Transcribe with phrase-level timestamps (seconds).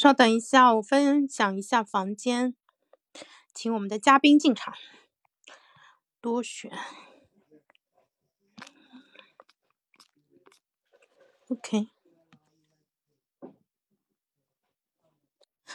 [0.00, 2.54] 稍等一下，我分享一下房间，
[3.52, 4.72] 请我们的嘉宾进场。
[6.22, 6.72] 多选。
[11.48, 11.88] OK。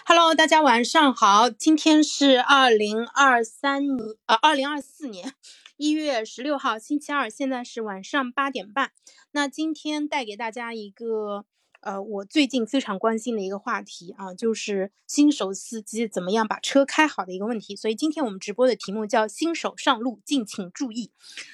[0.07, 5.36] Hello，大家晚上好，今天是二零二三年，呃，二零二四年
[5.78, 8.92] 一月十六号，星期二，现在是晚上八点半。
[9.30, 11.46] 那今天带给大家一个，
[11.86, 17.76] 呃，我最近非常关心的一个话题啊，就是新手司机怎么样把车开好的一个问题。
[17.76, 21.12] 所以今天我们直播的题目叫“新手上路，敬请注意”。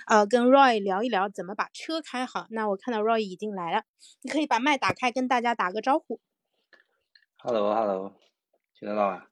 [0.08, 2.48] 呃，跟 Roy 聊一聊怎么把车开好。
[2.52, 3.84] 那我看到 Roy 已经来了，
[4.22, 6.22] 你可以把麦打开，跟大家打个招呼。
[7.40, 8.14] Hello，Hello。
[8.80, 9.26] 听得到吗？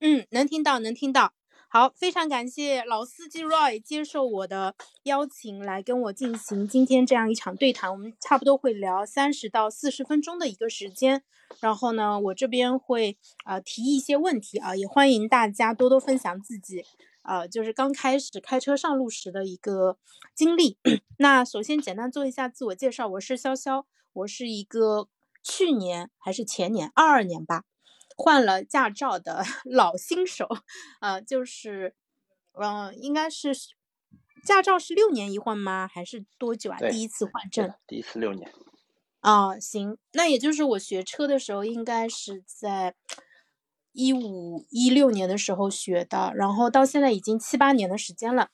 [0.00, 1.34] 嗯，能听到，能听到。
[1.76, 7.90] 好，非常感谢老司机 Roy 接受我的邀请来跟我进行今天这样一场对谈。
[7.90, 11.24] 我们差不多会聊三十到四十分钟的一个时间。
[11.58, 16.84] 然后呢，我这边会呃提一些问题啊，也欢迎大家多多分享自己
[17.24, 19.98] 呃就是刚开始开车上路时的一个
[20.32, 20.78] 经历。
[21.18, 25.08] 那首先简单做一下自我介绍，我是潇潇，我是一个
[25.42, 27.64] 去年还是前年二二年吧。
[28.16, 30.48] 换了驾照的 老新手，
[31.00, 31.94] 呃，就是，
[32.52, 33.52] 嗯，应该是
[34.44, 35.88] 驾照是六年一换吗？
[35.92, 36.78] 还是多久啊？
[36.78, 37.74] 第一次换证？
[37.88, 38.52] 第一次六年。
[39.20, 42.94] 啊，行，那也就是我学车的时候，应该是在
[43.92, 48.50] 一五一六年的时候学的，然后到现在已经七八年的时间了。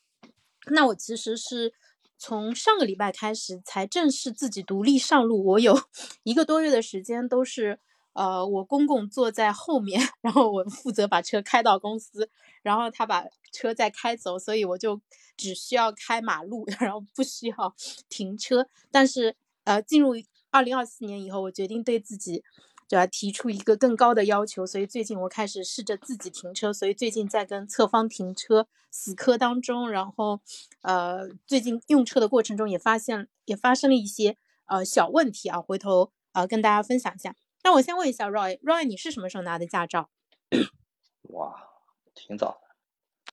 [0.70, 1.74] 那我其实是
[2.17, 5.78] 从上个礼拜开始才正式自己独立上路，我有
[6.22, 7.78] 一个多月的时间都是。
[8.12, 12.28] 呃，我公公坐在后面， 然后我负责把车开到公司，
[12.62, 15.00] 然后他把车再开走，所以我就
[15.36, 17.75] 只需要开马路， 然后不需要
[18.08, 18.67] 停车。
[18.91, 20.14] 但是，呃，进入
[20.50, 22.42] 二零二四年以后，我决定对自己
[22.89, 26.72] 就要提出一个更高的要求，所以最近我开始试着自己停车。
[26.72, 30.40] 所以最近在跟侧方停车死磕当中，然后，
[30.83, 34.36] 呃，最近用车的过程中也发现也发生了一些
[34.67, 37.36] 呃小问题啊，回头呃跟大家分享一下。
[37.63, 40.11] 那我先问一下 Roy，Roy，你是什么时候拿的驾照？
[41.31, 41.69] 哇，
[42.15, 43.33] 挺早的，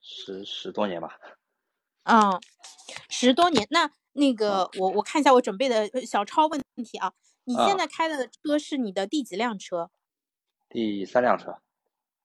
[0.00, 1.18] 十十多年吧。
[2.04, 2.40] 嗯，
[3.08, 3.66] 十多年。
[3.70, 7.14] 那那个，我我看一下我准备的小抄问题啊。
[7.44, 9.90] 你现在开的车是你的第几辆车？
[10.68, 11.58] 第三辆车。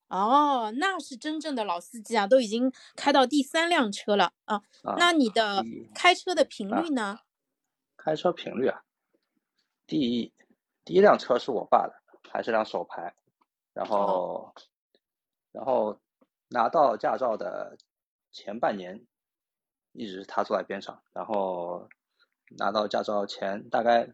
[0.08, 4.62] 哦，那是真正的老司机啊，都已经开到第三辆车了啊。
[4.98, 7.20] 那你的开车的频率呢？
[7.96, 8.84] 开车频率啊，
[9.86, 10.34] 第一。
[10.88, 11.94] 第一辆车是我爸的，
[12.32, 13.14] 还是辆手牌，
[13.74, 14.54] 然后，
[15.52, 16.00] 然后
[16.48, 17.76] 拿到驾照的
[18.32, 19.06] 前半年，
[19.92, 21.90] 一直是他坐在边上，然后
[22.58, 24.08] 拿到驾照前大概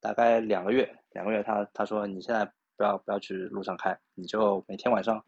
[0.00, 5.22] 大概两个月，两个月他他说你现在不要不要去路上开，你就每天晚上，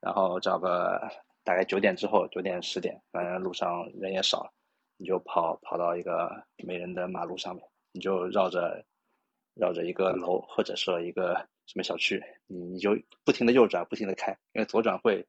[0.00, 1.00] 然后找个
[1.44, 4.52] 大概九点之后，九点十点，反正路上人也少了，
[4.96, 8.84] 你就跑跑到一个没人的马路上面，你就绕着。
[9.54, 11.34] 绕着一个楼或者说一个
[11.66, 15.26] 什么小区，你你就不停的右转，不停的开，因为左转会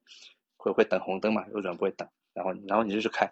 [0.56, 2.08] 会会等红灯嘛，右转不会等。
[2.34, 3.32] 然后然后你就去开，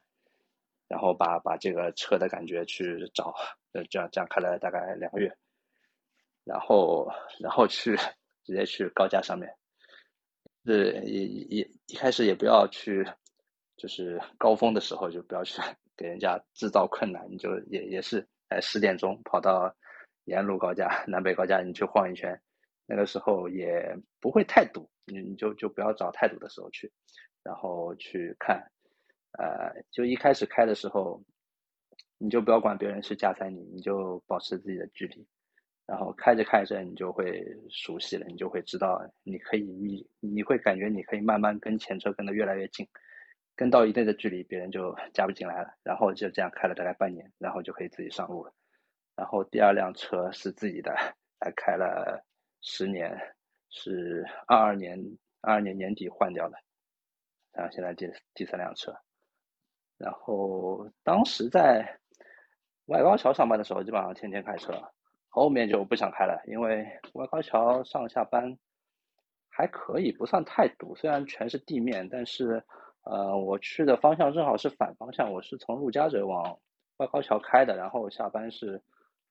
[0.87, 3.33] 然后把把这个车的感觉去找，
[3.71, 5.35] 呃，这样这样开了大概两个月，
[6.43, 7.97] 然后然后去
[8.43, 9.55] 直接去高架上面，
[10.65, 13.03] 是也也一开始也不要去，
[13.77, 15.59] 就是高峰的时候就不要去
[15.97, 19.73] 给人家制造困难，你就也也是在十点钟跑到。
[20.25, 22.39] 沿路高架、南北高架，你去晃一圈，
[22.85, 26.91] 那个时候也不会太堵，你你就就不要找太堵的时候去，
[27.43, 28.71] 然后去看，
[29.39, 31.23] 呃，就一开始开的时候，
[32.17, 35.25] 你就不要管别人是加塞你，你就保持自己的距离，
[35.87, 42.87] 然后开着开着你就会熟悉了，你就会知道你可以你你会感觉你可以慢慢跟前车跟得越来越近，
[43.55, 48.53] 跟到一定的距离，别人就 加不进来了，然后就这样开了大概半年，然后就可以自己上路了。
[49.21, 50.91] 然后第二辆车是自己的，
[51.39, 52.25] 还开了
[52.59, 53.15] 十年，
[53.69, 54.99] 是二二年
[55.41, 56.57] 二二年年底换掉的，
[57.51, 58.91] 然后现在第第三辆车，
[59.99, 61.99] 然后当时在
[62.85, 64.73] 外高桥上班的时候，基本上天天开车，
[65.29, 68.57] 后面就不想开了，因为外高桥上下班
[69.49, 72.63] 还可以，不算太堵，虽然全是地面，但是
[73.03, 76.57] 呃，我去的方向正好是反方向，我是从陆家嘴往
[76.97, 78.81] 外高桥开的，然后下班是。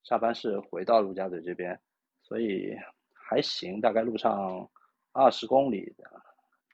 [0.02, 1.80] 下班是回到陆家嘴这边，
[2.22, 2.76] 所以
[3.12, 4.68] 还行，大概路上
[5.12, 6.22] 二十公里的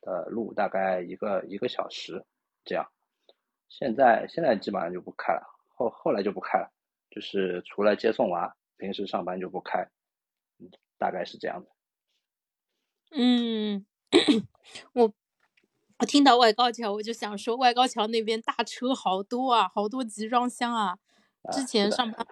[0.02, 2.24] 的路，大概一个一个小时
[2.64, 2.86] 这样。
[3.68, 5.42] 现在现在基本上就不开了，
[5.74, 6.70] 后后来就不开了，
[7.10, 9.88] 就是除了接送娃，平时上班就不开，
[10.96, 11.70] 大概是这样的。
[13.10, 13.84] 嗯，
[14.94, 15.12] 我
[15.98, 20.98] 我听到外高桥，我就想说，外高桥那边大车好多啊，好多集装箱啊。
[21.52, 22.26] 之前上班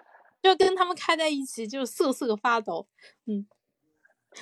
[0.44, 2.86] 就跟他们开在一起，就瑟瑟发抖。
[3.24, 3.46] 嗯，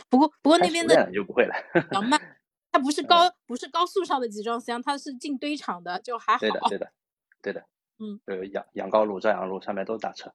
[0.09, 1.55] 不过不过那边的就不会了，
[1.93, 2.21] 较慢，
[2.73, 6.41] 它不是高不是高速上的集装箱，它是进堆场的，就还好。
[6.41, 6.93] 对的，对的，
[7.41, 7.65] 对的。
[8.01, 10.35] 嗯，呃，杨杨高路、朝阳路上面都是大车。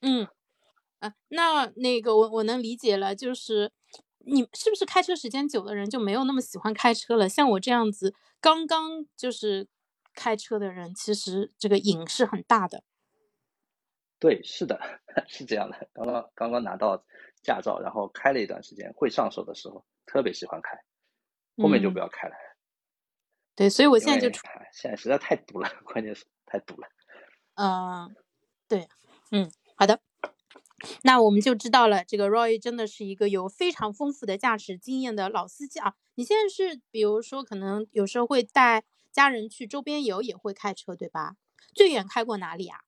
[0.00, 0.26] 嗯，
[1.00, 3.70] 啊，那那个我我能理解了，就是
[4.20, 7.28] 你是不是开车时间久的人就没有那么喜欢开车了？
[7.28, 9.68] 像我这样子刚刚就是
[10.14, 12.84] 开车的人，其实这个瘾是很大的。
[14.18, 14.80] 对，是的，
[15.28, 15.88] 是这样的。
[15.92, 17.04] 刚刚刚刚拿到
[17.42, 20.76] 驾照，然后开了一段时间，会上手的时候特别喜欢开，
[21.56, 22.34] 后面就不要开了。
[23.54, 24.28] 对，所以我现在就
[24.72, 26.88] 现在实在太堵了， 关键是太堵了。
[27.54, 28.14] 嗯，
[28.68, 28.88] 对，
[29.30, 30.00] 嗯，好的，
[31.02, 35.94] 那我们就知道了，这个 Roy 真的是一个有非常丰富的驾驶经验的老司机啊。
[36.14, 41.36] 你现在是比如说可能有时候会带家人去周边游，也会开车，对吧？
[41.74, 42.80] 最远开过哪里啊？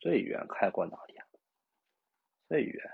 [0.00, 1.26] 最远开过哪里啊？
[2.48, 2.90] 最远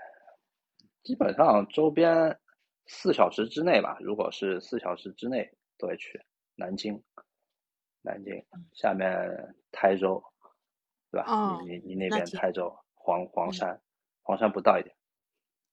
[1.03, 2.39] 基本上周边
[2.87, 3.97] 四小时之内吧。
[4.01, 6.21] 如果是四小时之内都会去
[6.55, 7.03] 南京，
[8.01, 10.23] 南京下面台州，
[11.11, 11.59] 对吧？
[11.61, 13.81] 你你你那边台州黄黄山，
[14.23, 14.95] 黄山不到一点，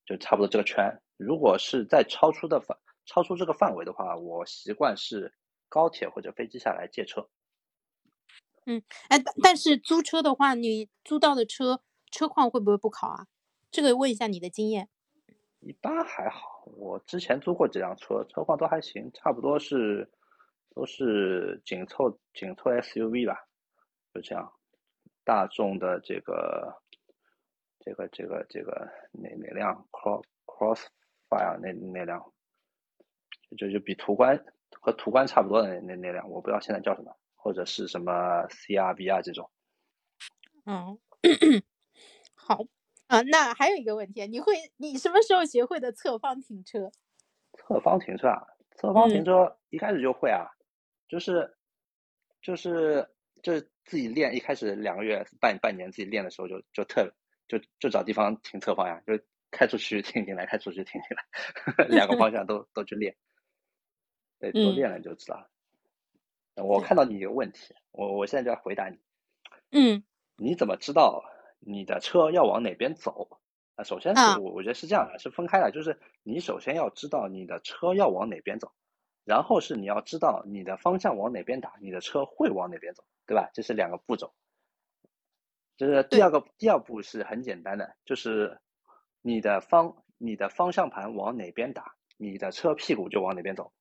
[0.05, 1.03] 就差不多这个圈。
[1.17, 5.35] 如果是在超出的范超出这个范围的话，我习惯是
[5.69, 7.29] 高铁或者飞机下来借车。
[8.67, 13.27] 嗯，哎，但但是租车的话，你租到的车车况会不会不考啊？
[13.71, 14.89] 这个问一下你的经验。
[15.61, 20.11] 一般还好，我之前租过几辆车，车况都还行，差不多是
[20.75, 23.47] 都是紧凑紧凑 SUV 吧，
[24.13, 24.53] 就这样。
[25.25, 26.83] 大众的这个
[27.79, 32.33] 这个这个这个哪哪辆 Cross Crossfire 那那辆，
[33.57, 34.45] 就就比途观
[34.81, 37.17] 和途观差不多的那那那辆，我不知道现在叫什么。
[37.43, 38.13] 或者是什么
[38.47, 39.51] CRV 啊这种，
[40.65, 40.97] 嗯，
[42.35, 42.65] 好
[43.09, 46.93] 啊，那还有一个问题，你会你什么时候学会的侧方停车？
[47.59, 48.47] 侧方停车啊，
[48.77, 50.47] 侧方停车一开始就会啊，
[51.09, 51.53] 就是
[52.41, 53.05] 就是
[53.43, 57.13] 就是自己练，一开始两个月半半年自己练的时候就就特
[57.49, 59.19] 就就找地方停侧方呀，就
[59.51, 61.17] 开出去停进来，开出去停进
[61.77, 63.17] 来， 两个方向都都去练，
[64.39, 65.51] 对，都练了就知道了。
[66.57, 68.99] 我看到你一个问题，我我现在就要回答你。
[69.71, 70.05] 嗯，
[70.37, 71.25] 你怎么知道
[71.61, 73.41] 你的车要往哪边走？
[73.75, 78.71] 啊，首先是我我觉得是这样的，是分开的，就是你首先要知道你的车要往哪边走，
[79.25, 83.51] 然后是你要知道你的方向往哪边打，你的车会往哪边走，对吧？
[83.55, 84.35] 这是两个步骤。
[85.79, 88.61] 就是第二个第二步是很简单的，就是
[89.23, 93.73] 你的方你的方向盘往哪边打，你的车屁股就往哪边走。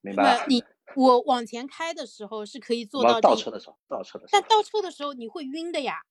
[0.00, 0.46] 明白。
[0.48, 0.62] 你
[0.96, 4.40] 我往前开的时候是可以做到倒车的时候，倒车的时候。
[4.40, 6.02] 但倒车的时候你会晕的呀，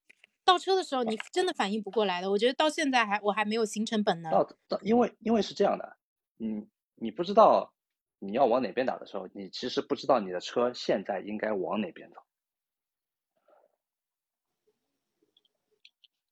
[0.46, 2.30] 倒车的时候你真的反应不过来的。
[2.30, 4.32] 我觉得到现在还我还没有形成本能。
[4.32, 5.98] 倒倒，因为因为是这样的，
[6.40, 7.74] 嗯，你不知道
[8.20, 12.22] 你要往哪边打的时候，你其实不知道你的车现在应该往哪边走，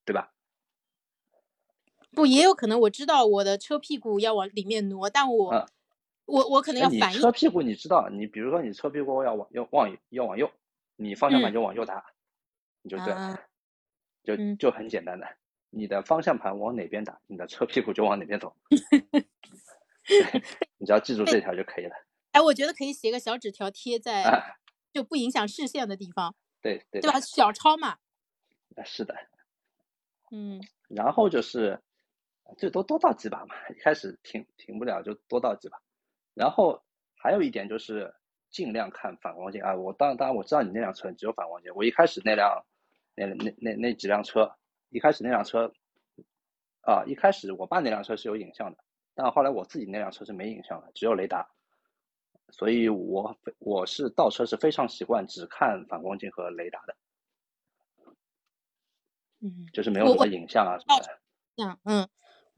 [0.04, 0.32] 对吧？
[2.12, 5.66] 不，也有可能我知道我的车屁股要往里面挪，但我。
[6.26, 7.20] 我我可能要反应。
[7.20, 10.50] 车屁股你知道，你比如说你车屁股要往要往要往右，
[10.96, 12.04] 你方向盘就往右打，
[12.82, 13.40] 你就对了，
[14.22, 15.26] 就就很简单的，
[15.70, 18.54] 你的方向盘往哪边打，你的车屁股就往哪边走。
[20.78, 21.94] 你只要记住这条就可以了。
[22.32, 24.56] 哎，我觉得可以写个小纸条贴在
[24.92, 26.34] 就不影响视线的地方。
[26.60, 27.00] 对对。
[27.00, 27.18] 对吧？
[27.20, 27.98] 小抄嘛。
[28.76, 29.14] 啊，是的。
[30.30, 30.60] 嗯。
[30.88, 31.80] 然后就是
[32.56, 35.80] 最多多倒几把嘛，一开始停停不了就多倒几把。
[36.36, 36.82] 然后
[37.14, 38.14] 还有一点就是
[38.50, 39.74] 尽量看反光镜啊！
[39.74, 41.72] 我当当然我知道你那辆车只有反光镜。
[41.74, 42.62] 我一开始那辆
[43.14, 44.54] 那那那那几辆车，
[44.90, 45.72] 一开始那辆车
[46.82, 48.78] 啊，一开始我爸那辆车是有影像的，
[49.14, 51.48] 但后来我自己那辆车是没影像的，只有雷达。
[52.50, 56.96] 所以我我是倒车是非常习惯只看反光镜和雷达的，
[59.40, 61.18] 嗯，就是没有什么影像啊什么的。
[61.56, 62.08] 嗯嗯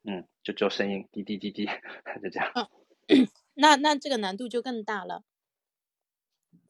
[0.02, 1.66] 嗯，就只有声音滴滴滴滴，
[2.22, 2.52] 就这样。
[3.60, 5.24] 那那这个难度就更大了。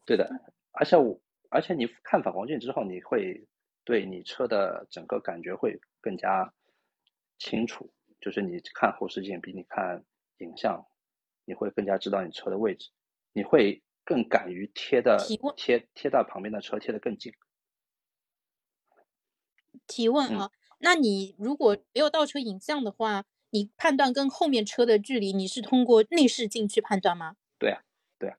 [0.07, 0.27] 对的，
[0.73, 3.47] 而且我而且你看反光镜之后，你会
[3.85, 6.55] 对你车的整个感觉会更加
[7.39, 7.93] 清楚。
[8.21, 10.03] 就是你看后视镜比你看
[10.39, 10.83] 影像，
[11.45, 12.89] 你会更加知道你车的位置，
[13.35, 15.19] 你会更敢于贴的
[15.57, 17.33] 贴贴到旁边的车贴的更近。
[19.87, 27.37] 提问啊，那你如果没有倒车影像的话，你判断跟后面车的距离，你是通过内视镜去判断吗？
[27.59, 27.81] 对啊，
[28.19, 28.37] 对啊。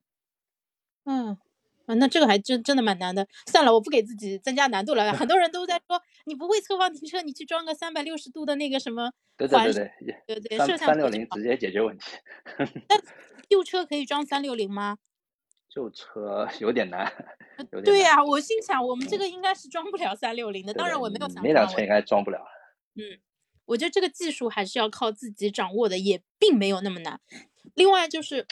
[1.06, 1.38] 嗯，
[1.86, 3.28] 啊，那这个还真真的蛮难的。
[3.48, 5.12] 算了，我不给自己增加难度了。
[5.14, 12.18] 很多人都在说，你不会侧方停车，你去装个三百六十度的那个什么对对对对对对，三摄像三六零直接解决问题。
[12.88, 12.96] 那
[13.48, 14.98] 旧车可以装三六零吗？
[15.68, 17.12] 旧车有点难。
[17.72, 20.74] 对难呀、我心想我们这个应该是装不了三六零的。
[20.74, 22.40] 当然我没有想到那辆车应该装不了。
[22.96, 23.20] 嗯，
[23.70, 27.22] 我觉得这个技术还是要靠自己掌握的，也并没有那么难。
[27.76, 28.46] 另外就是，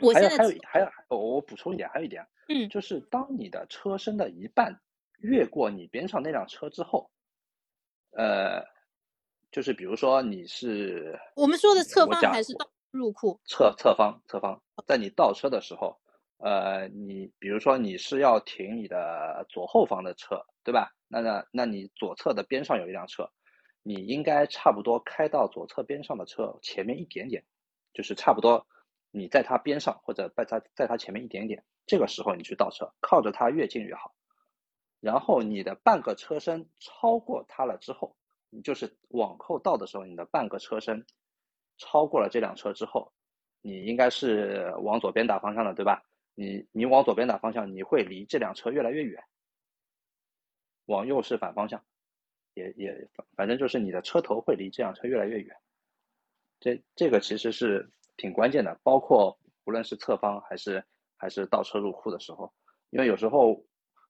[0.00, 4.80] 我现在还有还有，我我补充一点，还有一点，嗯就是当你的车身的一半
[5.18, 7.10] 越过你边上那辆车之后，
[8.12, 8.64] 呃，
[9.52, 13.38] 就是比如说你是我们说的侧方还是倒入库？
[13.44, 16.00] 侧侧方侧方，在你倒车的时候，
[16.38, 20.90] 呃，你比如说你是要停你的左后方的车，对吧？
[21.08, 23.30] 那那那你左侧的边上有一辆车，
[23.88, 27.44] 你应该差不多开到左侧边上的车前面一点点，
[27.92, 28.66] 就是差不多
[29.12, 34.12] 你在它边上或者在它在它前面一点点，这个时候你去倒车，靠着它越近越好。
[34.98, 38.16] 然后你的半个车身超过它了之后，
[38.50, 41.06] 你就是往后倒的时候，你的半个车身
[41.78, 43.12] 超过了这辆车之后，
[43.62, 46.02] 你应该是往左边打方向的，对吧？
[46.34, 49.22] 你你往左边打方向，你会离这辆车越来越远。
[50.86, 51.84] 往右是反方向，
[52.56, 55.54] 也也反反正就是你的车头会离这辆车越来越远。
[56.58, 60.82] 这这个其实是挺关键的，包括无论是侧方还是
[61.18, 62.50] 还是倒车入库的时候，
[62.88, 63.62] 因为有时候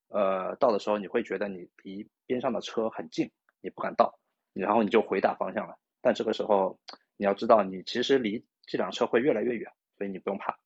[0.08, 4.18] 呃倒的时候你会觉得你离边上的车很近，你不敢倒，
[4.52, 5.76] 然后你就回打方向了。
[6.00, 6.78] 但这个时候
[7.16, 10.56] 你要知道，你其实离这辆车会越来越远，所以你不用怕。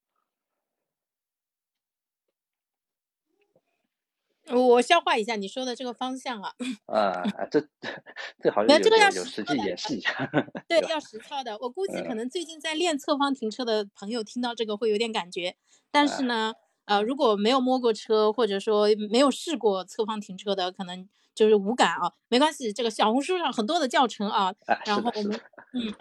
[4.53, 6.53] 我消化一下你说的这个方向啊，
[6.87, 7.61] 啊、这
[8.43, 10.11] 这好像有这个要实际演示一下。
[10.69, 11.57] 对，要实操的。
[11.61, 15.57] 我估计可嗯能最近在练侧方停车的朋友听到这个会有点感觉，
[15.91, 16.55] 但是哎呢，
[16.87, 22.13] 呃，如果没有摸过车，或者说没有试过侧方停车的，可能就是无感啊。
[22.29, 25.41] 没关系，这个小红书上很多的教程啊，哎，然后我们
[25.75, 25.95] 嗯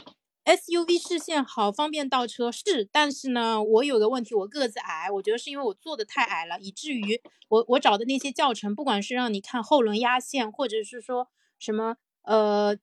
[0.50, 11.28] ，SUV 视线好，方便倒车是，但是呢，我有个问题，我个子矮，我觉得是因为我坐的太矮了，以至于我我找的那些教程，不管是让你看后轮压线，或者是说
[11.60, 12.76] 什么呃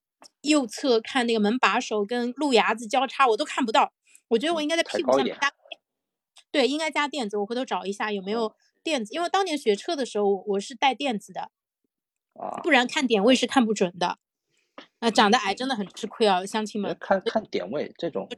[0.42, 3.92] 右侧看那个门把手跟路牙子交叉，我都看不到。
[4.28, 5.78] 我觉得我应该在屁股抬高一点上面加，
[6.52, 7.36] 对，应该加垫子。
[7.36, 8.54] 我回头找一下有没有嗯
[8.84, 11.50] 垫子，因为当年学车的时候我是带垫子的，
[12.34, 14.18] 啊，不然看点位是看不准的。
[14.98, 16.96] 那、长得矮真的很吃亏啊，乡亲们。
[16.98, 18.28] 看看点位这种，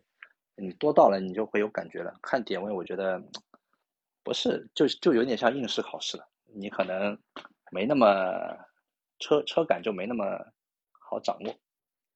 [0.56, 2.18] 你多到了你就会有感觉了。
[2.20, 3.22] 看点位，我觉得
[4.24, 7.18] 不是，就就有点像应试考试了，你可能
[7.70, 8.56] 没那么
[9.18, 10.24] 车车感就没那么
[10.92, 11.54] 好掌握。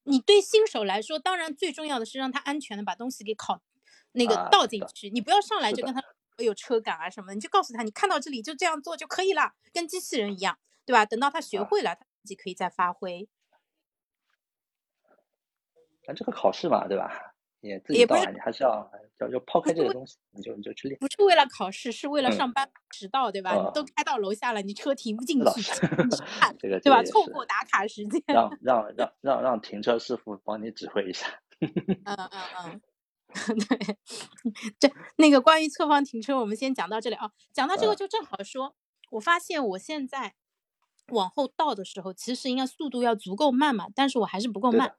[0.03, 3.63] 你对新手来说，当然最重要的是让他安全的把东西给考
[4.13, 5.09] 那个倒进去。
[5.11, 11.07] 你不要上来就跟他说有车感啊什么的，你就告诉他，你看到这里就这样做就可以了，跟机器人一样，对吧？
[11.07, 13.29] 等到他学啊会了，他自己可以再发挥。
[16.04, 17.11] 但这个考试嘛，对吧？
[17.61, 18.90] 也自己也不是你还是要
[19.21, 20.99] 要要抛开这个东西，你就你就去练。
[20.99, 23.54] 不是为了考试，是为了嗯上班迟到，对吧？
[23.54, 25.62] 你都啊开到楼下了，你车停不进去，
[26.59, 26.90] 这个对吧？
[26.90, 28.21] 这个也是凑过打卡时间。
[28.26, 31.26] 让让让让让停车师傅帮你指挥一下。
[31.62, 32.80] 嗯嗯
[33.47, 33.97] 嗯，对，
[34.80, 37.30] 这那个关于侧方停车，我们先讲到这里啊。
[37.52, 38.75] 讲到这个，嗯就正好说，
[39.12, 40.35] 我发现我现在
[41.12, 44.97] 往后倒的时候，其实应该速度要足够慢嘛，但是我还是不够慢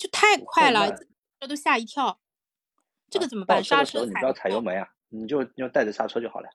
[0.00, 0.90] 就太快了，
[1.38, 2.18] 这都吓一跳。
[3.10, 3.62] 这个怎么办？
[3.62, 6.48] 刹车你不要踩油门啊，你就你就带着刹车就好了。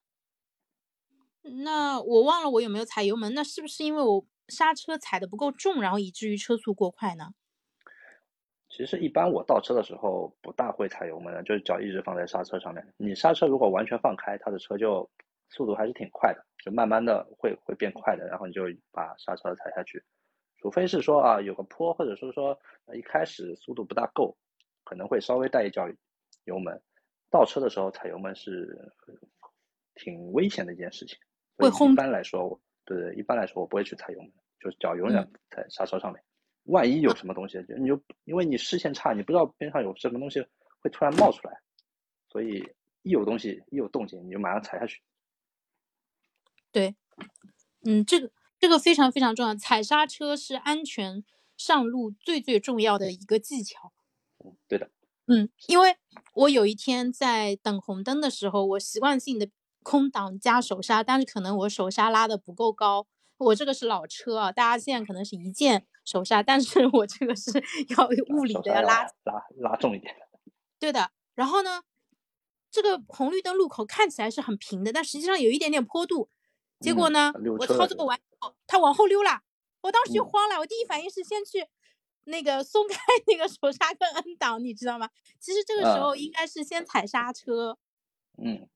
[1.44, 7.34] 那我忘了我有没有踩油门，那是不是因为我刹车踩的不够重，然后以至于车速过快呢？
[8.68, 12.94] 其实一般我倒车的时候不大会踩油门的，就是脚一直放在刹车上面。
[12.98, 15.08] 你刹车如果完全放开，它的车就
[15.50, 20.04] 速度还是挺快的，就慢慢的会会变快的，然后你就把刹车踩下去。
[20.66, 24.36] 除非是说啊有个坡，或者说说呃一开始速度不大够，
[24.84, 25.88] 可能会稍微带一脚
[26.46, 26.82] 油门。
[27.30, 28.92] 倒车的时候踩油门是
[29.94, 31.20] 挺危险的一件事情，
[31.56, 36.20] 会轰一般来说我，对对，一般来说我不会去踩油门，就是脚永远嗯在刹车上面。
[36.64, 40.44] 万一有什么东西，就你就因为你视线差，你不知道边上有什么东西
[40.80, 41.62] 会突然冒出来，
[42.28, 45.00] 所以一有东西一有动静，你就马上踩下去。
[46.72, 46.96] 对，
[47.84, 51.24] 嗯，这个这个非常非常重要，踩刹车是安全
[51.58, 53.92] 上路最最重要的一个技巧。
[54.44, 54.90] 嗯，对的，
[55.28, 55.98] 嗯，因为
[56.34, 59.50] 我有一天在等红灯的时候，我习惯性的
[59.84, 63.08] 空挡加手刹，但是可能我手刹拉的不够高，
[63.38, 67.52] 我这个是老车啊，大家现在可能是一键手刹，但是我这个是
[67.98, 70.16] 要物理的要拉拉拉重一点。
[70.80, 71.84] 对的，然后呢，
[72.72, 76.30] 这个红绿灯路口看起来是很平的，但实际上有一点点坡度。
[76.82, 79.42] 结果呢，我操作完以后，它往后溜了，
[79.82, 81.68] 我当时就慌了，我第一反应是先去
[82.26, 82.98] 那个松开
[83.28, 85.10] 那个手刹跟 N 档，你知道吗？
[85.40, 87.78] 其实这个时候应该是先踩刹车。
[88.38, 88.68] 嗯，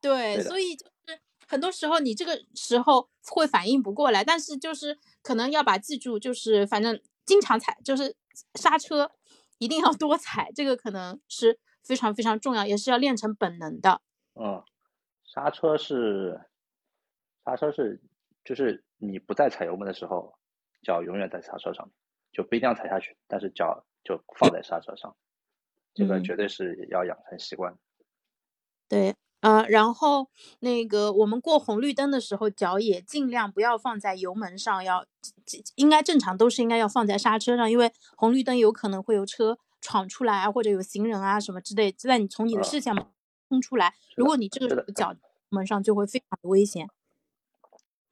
[0.00, 8.16] 对，所以就是很多时候你这个时候会反应不过来，但是就是可能要把记住，就是反正经常踩，就是
[8.54, 9.10] 刹车
[9.58, 14.00] 一定要多踩，这个可能是非常非常重要，也是要练成本能的。
[14.34, 14.62] 嗯，
[15.24, 16.40] 刹车是。
[17.44, 17.98] 刹车是，
[18.48, 20.38] 就是你不在踩油门的时候，
[20.82, 21.94] 脚永远在刹车上面，
[22.32, 25.14] 就不一定要踩下去，但是脚就放在刹车上，
[25.92, 27.76] 这个绝对是要养成习惯。
[28.88, 35.04] 对，呃，然后那个我们过红绿灯的时候，脚也尽量不要放在油门上，要
[35.74, 42.94] 应该正常都是应该要放在刹车上，因为红绿灯有可能会有车闯出来啊，或者有行人啊什么之类，在你从你的视线
[43.50, 45.14] 冲出来，如果你这个脚
[45.50, 46.88] 门上就会非常的危险。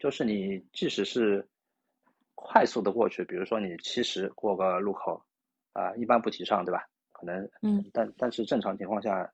[0.06, 1.44] 就是你，即使是
[2.36, 5.20] 快速的过去，比如说你七十过个路口，
[5.72, 6.86] 啊，一般不提倡，对吧？
[7.10, 9.28] 可能，嗯，但但是正常情况下，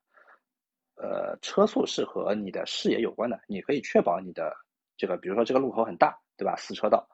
[0.95, 3.39] 呃，车速是和你的视野有关的。
[3.47, 4.51] 你可以确保你的
[4.97, 6.57] 这个，比如说这个路口很大，对吧？
[6.57, 7.07] 四车道，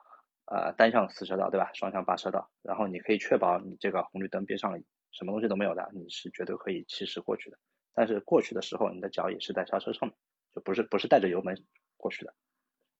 [0.45, 1.69] 呃，单向四车道，对吧？
[1.73, 4.71] 双向八车道，然后你可以确保你这个红绿灯边上
[5.11, 7.57] 什么东西都没有的，你是绝对可以七十过去的。
[7.93, 10.15] 但是过去的时候，你的脚也是在刹车上面，
[10.55, 11.61] 就不是不是带着油门
[11.97, 12.33] 过去的。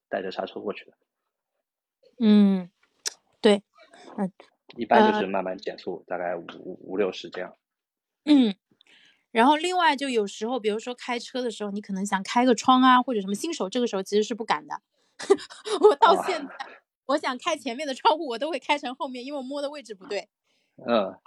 [0.09, 0.93] 带着刹车过去的，
[2.19, 2.69] 嗯，
[3.39, 3.63] 对，
[4.17, 4.31] 嗯，
[4.75, 6.45] 一般就是慢慢减速，大概五
[6.81, 7.55] 五六十这样。
[8.25, 8.55] 嗯，
[9.31, 14.81] 然后另外就有时候，比如说开车的时候，你可能想开个窗啊，或者什么，新手这个时候其实是不敢的。
[15.81, 16.53] 我到现在，
[17.05, 20.29] 我想开前面的窗户，我都会开成后面，因为我摸的位置不对。
[20.87, 21.17] 嗯，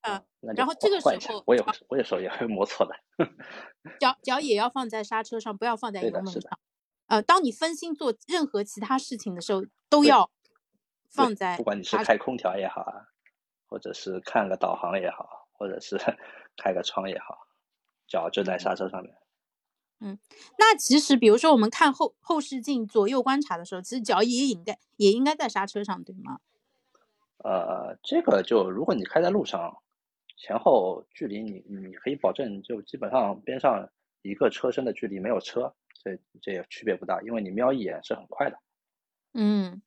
[0.00, 0.22] 啊，
[0.56, 2.94] 然后这个时候，我有我有时候也会摸错的。
[4.00, 6.58] 脚脚也要放在刹车上，不要放在油门上。
[7.06, 10.30] 呃，当你分心做任何其他事情的时候，都要
[11.08, 13.08] 放在不管你是开空调也好啊，
[13.68, 15.96] 或者是看个导航也好，或者是
[16.56, 17.46] 开个窗也好，
[18.08, 19.16] 脚就在刹车上面。
[20.00, 20.18] 嗯，
[20.58, 26.40] 那其实比如说我们看后后视镜左右观察的时候，其实脚也应该也应该在刹车上，对吗？
[27.38, 29.78] 呃，这个就如果你开在路上，
[30.36, 33.88] 前后距离你你可以保证就基本上边上
[34.22, 35.74] 一个车身的距离没有车。
[36.06, 38.56] 这这也区别不大，因为你瞄一眼是很快的。
[39.34, 39.82] 嗯，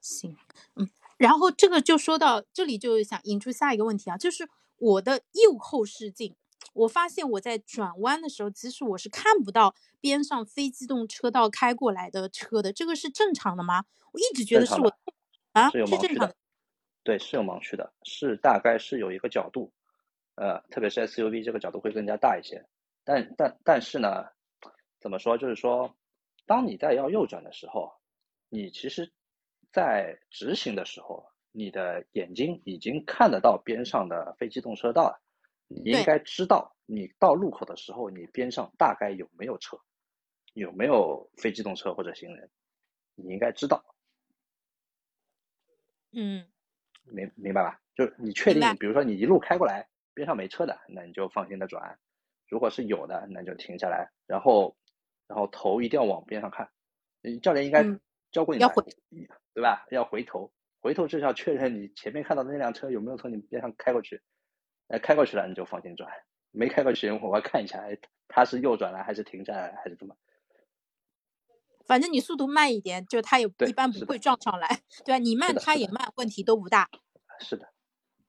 [0.00, 0.36] 行，
[0.76, 6.36] 嗯，然后这个就说到这里，就想引出下一个问题啊，就是我的右后视镜，
[6.72, 13.84] 我发现我在转弯的时候，其实我是看不到边上非机动车道开过来的车的，这个是正常的吗？
[14.12, 14.96] 我一直觉得是我
[15.52, 16.36] 啊，是正常的。
[17.02, 19.72] 对，是有盲区的，是大概是有一个角度，
[20.36, 22.64] 呃，特别是 SUV 这个角度会更加大一些，
[23.04, 24.32] 但但但是呢。
[25.04, 25.36] 怎么说？
[25.36, 25.94] 就是说，
[26.46, 27.92] 当你在要右转的时候，
[28.48, 29.12] 你其实，
[29.70, 35.20] 在直行的时候，你的眼睛已经看得到边上的非机动车道了。
[35.68, 39.78] 你应该知道，你到路口的时候，你边上大概有没有车，
[40.54, 42.50] 有没有非机动车或者行人，
[43.14, 43.84] 你应该知道。
[46.12, 46.46] 嗯，
[47.04, 47.78] 明明白吧？
[47.94, 51.98] 就是你确定，比如说你一路开过来，边上没车的，那你就放心的转；
[52.48, 54.74] 如果是有的，那就停下来，然后。
[55.34, 56.70] 然后头一定要往边上看，
[57.42, 57.84] 教练应该
[58.30, 58.84] 教过你，要回，
[59.52, 59.84] 对吧？
[59.90, 64.22] 要回头，回头就是要确认你前面看到的那辆车有没有从你边上开过去。
[64.86, 66.08] 哎，开过去了你就放心转，
[66.52, 70.14] 没开过去我要看一下，哎，他是右转了还是停下来还是怎么？
[71.84, 75.18] 反正你速度慢一点，就他也一般不会撞上来， 对吧？
[75.18, 76.88] 你慢他也慢，问题都不大。
[77.40, 77.72] 是的。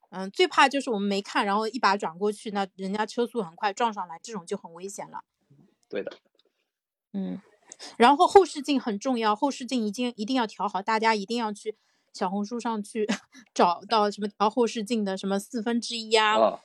[0.09, 5.21] 嗯，最怕就是我们没看，然后一把转过去，那人家车速很快撞上来，这种就很危险了。
[5.87, 6.11] 对的。
[7.17, 7.39] 嗯，
[7.97, 11.77] 然后后视镜很重要，后视镜一定一定要调好，大家一定要去
[12.11, 13.07] 小红书上去
[13.55, 16.59] 找到什么调后视镜的什么四分之一啊，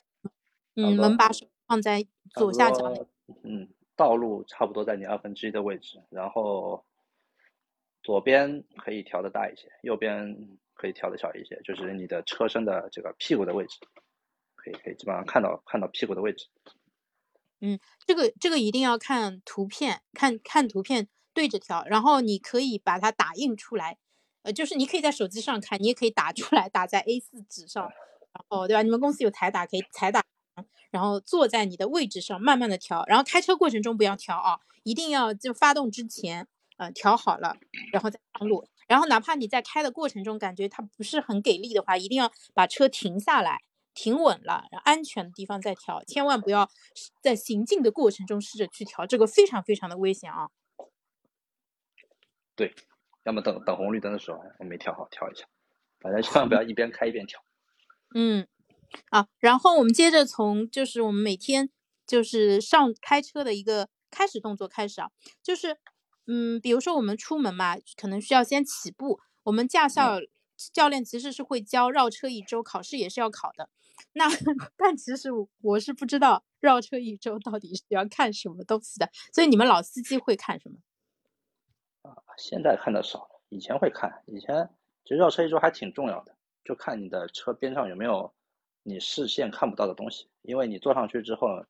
[0.75, 2.93] 嗯，门把手放在左下角，
[3.45, 6.85] 嗯，道路差不多在你二分之一的位置，然后
[8.03, 13.79] 左边可以调的大一些，右边可以调的小一些，就是你的车身的这个屁股的位置，
[14.57, 16.49] 可以可以基本上看到看到屁股的位置。
[17.61, 23.99] 嗯，这个这个一定要看图片，看看图片对着调，然后你可以把它打印出来，
[24.43, 28.83] 呃，就是你可以在手机上看，你也可以打出来，打在 A4 纸上，然后对吧？
[28.83, 30.25] 你们公司有彩打，可以彩打，
[30.91, 36.47] 然后坐在你的位置上慢慢的调，然后开车过程中不要调啊，一定要就发动之前，
[36.79, 37.57] 呃调好了，
[37.93, 38.67] 然后再上路。
[38.89, 43.61] 然后哪怕你在开的过程中感觉它不是很给力的话，一定要把车停下来，
[43.95, 46.69] 停稳了，安全的地方再调，千万不要
[47.23, 50.51] 在行进的过程中试着去调，这个非常非常的危险啊。
[52.55, 52.75] 对，
[53.25, 55.47] 要么等等红绿灯的时候我没调好调一下，
[56.01, 57.43] 反正千万不要一边开一边调。
[58.15, 58.47] 嗯，
[59.11, 61.71] 啊，然后我们接着从就是我们每天
[62.07, 65.11] 就是上开车的一个开始动作开始啊，
[65.43, 65.79] 就是
[66.27, 70.19] 嗯，比如说我们出门嘛，可能需要先起步，我们驾校
[70.73, 73.69] 教练其实是会教绕车一周，考试也是要考的。
[74.13, 74.25] 那
[74.77, 75.29] 但其实
[75.61, 80.77] 我是不知道绕车一周到底是要看什么东西的，所以你们老司机会看什么？
[82.03, 84.71] 啊，现在看的少，以前会看，以前
[85.05, 86.35] 其实绕车一周还挺重要的。
[86.65, 88.33] 就看你的车边上有没有
[88.83, 91.65] 你视线看不到的东西，因为你坐上去之后，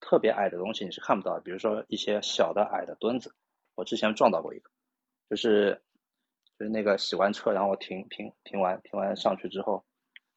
[0.00, 3.34] 特别矮的东西你是看不到的，比如说一些小的矮的墩子。
[3.74, 4.70] 我之前撞到过一个，
[5.30, 5.82] 就是
[6.58, 9.84] 就是那个洗完车，然后停停停完停完上去之后，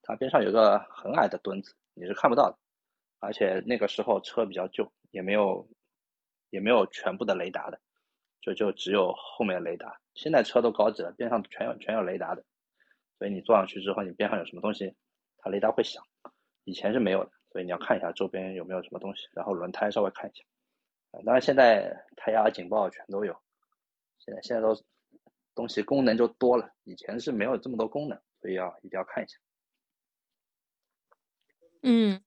[0.01, 2.57] 它边上有个很矮的墩子，你是看不到的。
[3.19, 5.67] 而且那个时候车比较旧，也没有
[6.49, 7.79] 也没有全部的雷达的，
[8.41, 9.99] 就就只有后面雷达。
[10.13, 12.43] 现在车都高级了，边上全有全有雷达的。
[13.17, 14.93] 所以你坐上去之后，你边上有什么东西，
[15.37, 16.03] 它雷达会响。
[16.65, 20.43] 以前是没有的，所以你要看一下周边有没有什么东西，然后轮胎稍微看一下。
[21.25, 23.33] 当然现在胎压警报全都有，
[24.19, 24.75] 现在现在都
[25.55, 29.37] 东西功能就多了，以前是没有这么多功能，所以要一定要看一下。
[31.83, 32.21] 嗯，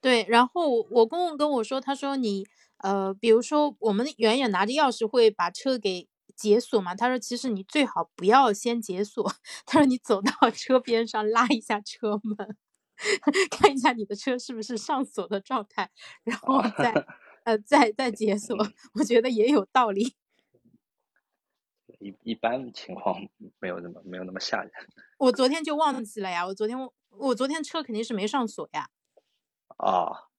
[0.00, 0.26] 对。
[0.28, 2.46] 然后我公公跟我说，他说你
[2.78, 6.08] 呃，比如说我们远远拿着钥匙会把车给。
[6.36, 6.96] 解锁嘛？
[6.96, 9.24] 他说，其实你最好不要先解锁。
[9.66, 12.56] 他说，你走到 车边上拉一下车门，
[13.52, 15.90] 看一下你的车是不是上锁的状态，
[16.24, 16.92] 然后再
[17.44, 18.56] 呃再再解锁。
[18.94, 20.14] 我觉得也有道理。
[22.00, 23.16] 一一般情况
[23.60, 24.70] 没有那么没有那么吓人。
[25.18, 26.46] 我昨天就忘记了呀。
[26.46, 26.76] 我昨天
[27.10, 28.90] 我昨天车肯定是没上锁呀。
[29.76, 30.30] 啊。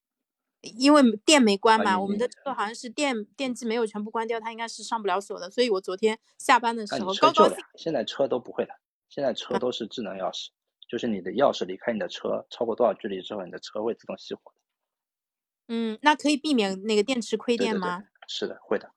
[0.62, 5.48] 因为电没关嘛，我们的车好像是电电机没有全部关掉，它应该是上不了锁的。
[5.48, 7.58] 所以我昨天下班的时候高高兴。
[7.76, 8.74] 现在车都不会了，
[9.08, 10.48] 现在车都是智能钥匙，
[10.88, 14.52] 就是你的钥匙离开你的车超过多少距离之后，你的车会自动熄火。
[15.68, 18.02] 嗯，那可以避免那个电池亏电吗？
[18.26, 18.90] 是的，会的。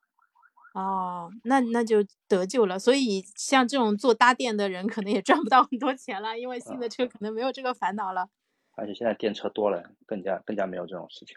[0.73, 2.77] 哦，那那就得救了。
[2.77, 8.29] 所以像这种做搭电的人，可能也赚不到很多钱了，因为新的车可能没有这个烦恼了。
[8.75, 11.35] 而且现在电车多了，更加更加没有这种事情。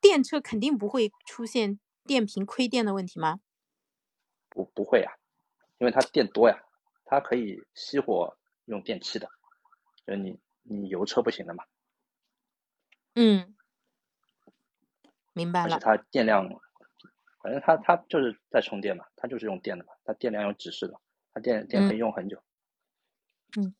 [0.00, 3.40] 电车肯定不会出现电瓶亏电的问题吗？
[4.48, 5.12] 不，不会呀，
[5.78, 6.62] 因为它电多呀，
[7.04, 9.28] 它可以熄火用电器的，
[10.06, 11.64] 就你你油车不行的嘛。
[13.14, 13.54] 嗯，
[15.32, 15.76] 明白了。
[15.76, 16.48] 而且它电量，
[17.48, 21.00] 反正它它就是在充电嘛，它就是用电的嘛，它电量有指示的，
[21.32, 22.42] 它电电可以用很久。
[23.56, 23.74] 嗯。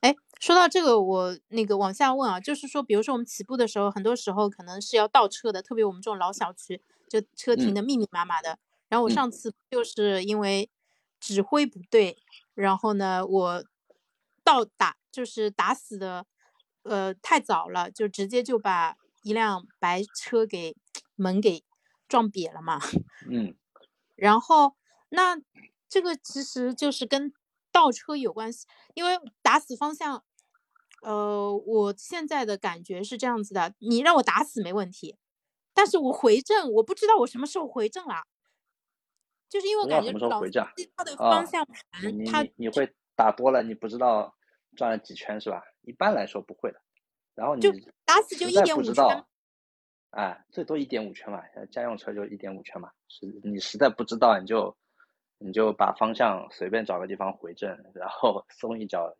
[0.00, 8.58] 哎，说到这个，我那个往下问啊，就是说，比如说我们起步的时候，很多时候可能是要倒车的，特别我们这种老小区，就车停的密密麻麻的。
[8.88, 10.70] 然后我上次就是因为
[11.18, 12.16] 指挥不对，
[12.54, 13.64] 然后呢，我
[14.44, 16.26] 倒打就是打死的，
[16.84, 20.76] 呃，太早了，就直接就把一辆白车给
[21.16, 21.64] 门给
[22.08, 22.78] 撞瘪了嘛。
[23.30, 23.56] 嗯。
[24.14, 24.76] 然后
[25.10, 25.36] 那
[25.88, 27.32] 这个其实就是跟。
[27.74, 30.22] 倒车有关系，因为打死方向，
[31.02, 35.18] 呃，我现在的感觉是这样子的，你让我打死没问题，
[35.72, 38.28] 但是我回正，我不知道我什么时候回正了，
[39.48, 40.60] 就是因为我感觉老司机
[40.96, 44.36] 他的方向盘，他你会打多了，你不知道
[44.76, 45.60] 转了几圈是吧？
[45.82, 46.80] 一般来说不会的，
[47.34, 47.62] 然后你
[48.04, 48.94] 打死就一点五圈，
[50.14, 54.76] 哎，最多一点五圈嘛，家用车就一点五圈嘛，是你实在不知道你就。
[55.38, 59.14] 你就把方向随便找个地方回正， 然后松一脚，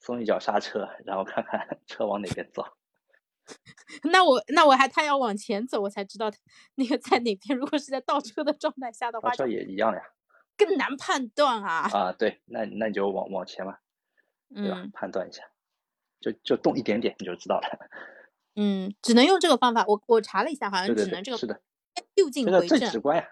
[0.00, 2.64] 松一脚刹车，然后看看 车往哪边走。
[4.12, 6.30] 那我那我还他要往前走，我才知道
[6.74, 7.56] 那个在哪边。
[7.56, 10.04] 如果是在倒车的状态下的话，倒车也一样的呀，
[10.58, 11.88] 更难判断啊。
[11.90, 13.78] 啊，对，那那你就往往前嘛，
[14.52, 14.84] 对吧？
[14.92, 15.44] 判断一下，
[16.20, 17.88] 就就动一点点你就知道了。
[18.62, 19.82] 嗯，只能用这个方法。
[19.88, 21.62] 我我查了一下，好像只能这个是的，
[22.14, 22.78] 就近回正。
[22.78, 23.26] 最直观呀。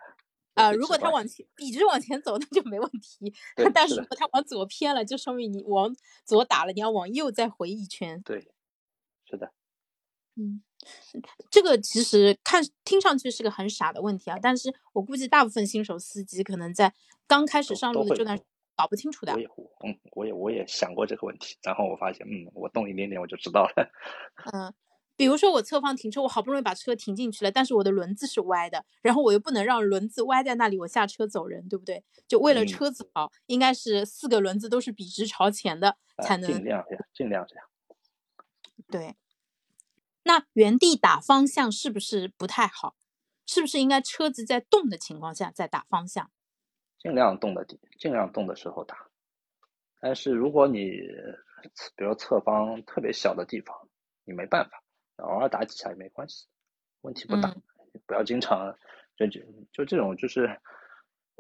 [0.54, 3.32] 啊，如果他往前笔直往前走，那就没问题。
[3.74, 8.20] 但是如果他往左偏了，就说明你往左打了，你要往右再回一圈。
[8.22, 8.50] 对，
[9.26, 9.52] 是的。
[10.36, 10.62] 嗯，
[11.50, 16.94] 这个其实看听上去是个很傻的问题啊，但是我估计大部分新手司机可能在
[17.26, 18.40] 刚开始上路的这段
[18.74, 19.34] 搞不清楚的。
[19.34, 19.46] 我也，
[19.84, 23.90] 嗯，我也我也想过这个问题，然后我发现，嗯，我动一点点我就知道了。
[24.52, 24.74] 嗯。
[25.18, 32.04] 比如说我侧方停车，我好不容易把车停进去了，但是我的轮子是歪的，然后我又不能让轮子歪在那里，我下车走人，对不对？
[32.28, 36.48] 就为了车子好，应该是四个轮子都是笔直朝前的才能。
[36.50, 37.66] 尽量这样，尽量这样。
[38.88, 39.16] 对。
[40.22, 42.94] 那原地打方向是不是不太好？
[43.44, 46.30] 是不是应该车子在动的情况下再打方向？
[46.98, 49.08] 尽量动的地，尽量动的时候打。
[50.00, 51.00] 但是如果你
[51.96, 53.74] 比如侧方特别小的地方，
[54.24, 54.82] 你没办法，
[55.18, 56.46] 偶尔打几下也没关系，
[57.02, 57.54] 问题不大。
[58.06, 58.76] 不要经常
[59.16, 59.40] 就就
[59.72, 60.60] 就这种就是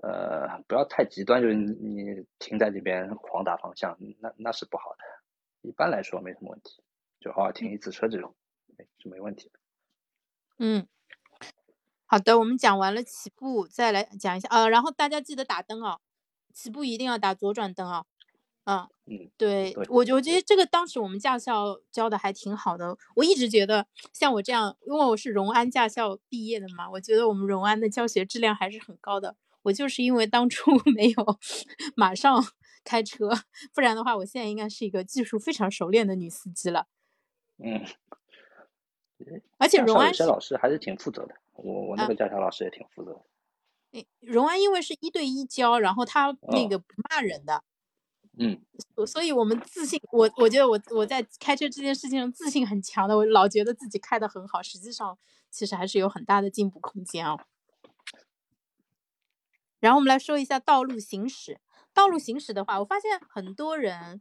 [0.02, 5.04] 呃不要太极端，就是你停在这边狂打方向，那那是不好的。
[5.62, 6.82] 一般来说没什么问题，
[7.20, 8.34] 就偶尔停一次车这种
[8.98, 9.58] 是没问题的。
[10.58, 10.86] 嗯，
[12.06, 16.00] 好的，我们讲完了起步，再来讲一下呃，然后大家记得打灯哦，
[16.52, 18.06] 起步一定要打左转灯啊。
[18.68, 22.94] 嗯嗯，对我我觉得这个当时我们驾校教的还挺好的。
[23.16, 29.36] 我一直觉得像我这样，因为我是荣安驾校毕业的嘛，我觉得我们荣安的教学质量还是很高的。
[29.62, 31.38] 我就是因为当初 没有
[31.96, 32.44] 马上
[32.84, 33.30] 开车，
[33.74, 36.86] 不然的话，我现在应该是一个技术非常熟练的女司机了。
[37.56, 37.82] 嗯，
[39.56, 41.34] 而且荣安有些老师还是挺负责的。
[41.54, 44.04] 我我那个驾校老师也挺负责的。
[44.20, 47.64] 荣安因为是一对一教，然后他那个不骂人的。
[48.40, 48.56] 嗯，
[49.06, 55.18] 所以，我们自信，我我觉得我我在开车这件事情上自信很强的，我老觉得自己开的很好，实际上
[55.50, 57.40] 其实还是有很大的进步空间哦。
[59.80, 61.60] 然后我们来说一下道路行驶，
[61.92, 64.20] 道路行驶的话，我发现很多人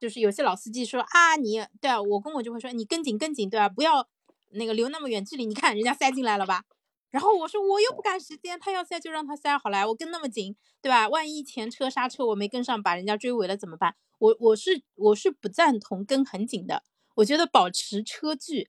[0.00, 3.68] 就是有些老司机说啊，你对啊，我公公就会说你跟紧跟紧，对吧？
[3.68, 4.08] 不要
[4.50, 6.64] 那个留那么远距离，你看人家塞进来了吧。
[7.10, 11.08] 然后我说我又不赶时间，他要塞就让他塞好了，我跟那么紧，对吧？
[11.08, 13.96] 万一前车刹车我没跟上，把人家追尾了怎么办？
[14.18, 16.82] 我我是我是不赞同跟很紧的，
[17.14, 18.68] 我觉得保持车距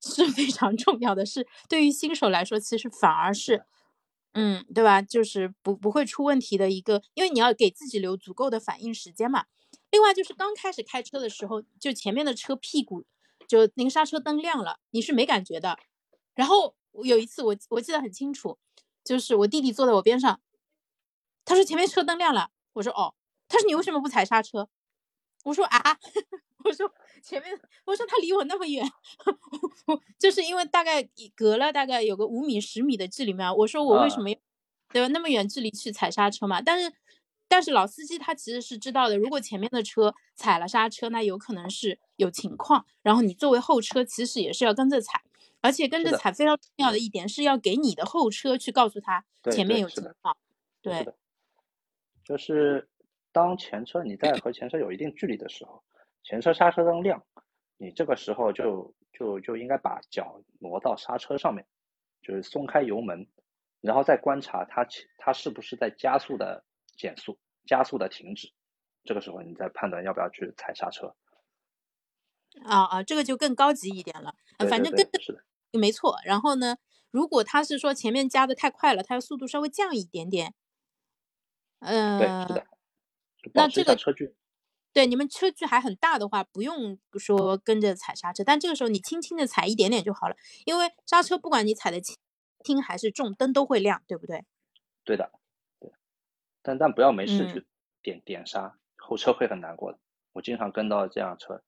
[0.00, 3.64] 是非常重要的，是对于新手来说，其实反而是，
[4.32, 5.00] 嗯，对吧？
[5.00, 9.44] 就是不不会出问题的一个，因为你要给自己留足够的反应时间嘛。
[9.92, 13.04] 另外就是刚开始开车的时候，就前面的车屁股
[13.46, 15.78] 就那个刹车灯亮了，你是没感觉的，
[16.34, 16.74] 然后。
[16.94, 18.58] 我有一次，我我记得很清楚，
[19.04, 20.40] 就是我弟弟坐在我边上，
[21.44, 23.14] 他说前面车灯亮了，我说哦，
[23.48, 24.68] 他说你为什么不踩刹车？
[25.44, 25.98] 我说啊，
[26.64, 26.90] 我说
[27.22, 28.88] 前面，我说他离我那么远，
[30.18, 34.36] 就是因为大概隔了大概有个五米十米的距离嘛，我说我为什么要
[34.88, 36.62] 对吧那么远距离去踩刹车嘛？
[36.62, 36.92] 但是
[37.46, 45.20] 但是老司机他其实是知道的，如果前面的车踩了刹车，那有可能是有情况，然后你作为后车其实也是要跟着踩。
[45.64, 50.36] 而且跟着踩非常重要的一点是要给你的后车去告诉他前面有情况，
[50.82, 51.08] 对，
[52.22, 52.86] 就是
[53.32, 55.82] 当前车你在和前车有一定距离的时候，
[56.22, 57.24] 前车刹车灯亮，
[57.78, 61.66] 你这个时候就就就应该把脚挪到刹车上面，
[62.20, 63.26] 就是松开油门，
[63.80, 66.62] 然后再观察它它是不是在加速的
[66.94, 68.52] 减速，加速的停止，
[69.02, 71.16] 这个时候你再判断要不要去踩刹车。
[72.66, 74.36] 啊啊，这个就更高级一点了，
[74.68, 75.42] 反正跟是的。
[75.78, 76.76] 没错，然后呢？
[77.10, 80.52] 如果他是说前面加的太快了，他的速度稍微降一点点，
[81.78, 82.66] 嗯，对，是的。
[83.52, 84.34] 那这个车距，
[84.92, 90.34] 对你们车距还很大的话，不用说跟着踩刹车，但这个时候你轻轻的踩一点点就好了，
[90.64, 94.44] 因为刹车不管你踩的轻还是重，灯都会亮，对不对？
[95.04, 95.30] 对的，
[95.78, 95.92] 对。
[96.62, 97.64] 但但不要没事去
[98.02, 100.00] 点点刹，后车会很难过的。
[100.32, 101.62] 我经常跟到这辆车，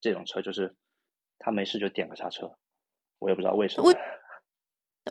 [0.00, 0.74] 这种车就是
[1.38, 2.58] 他没事就点个刹车。
[3.22, 3.96] 我也不知道为什么，为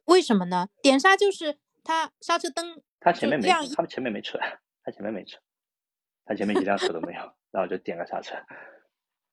[0.06, 0.68] 为什么呢？
[0.82, 4.38] 点刹就是他刹车灯，他前面没，他们前面没车，
[4.84, 5.40] 他前面没车，
[6.26, 8.36] 他前面一辆车都没有，然后就点个刹车，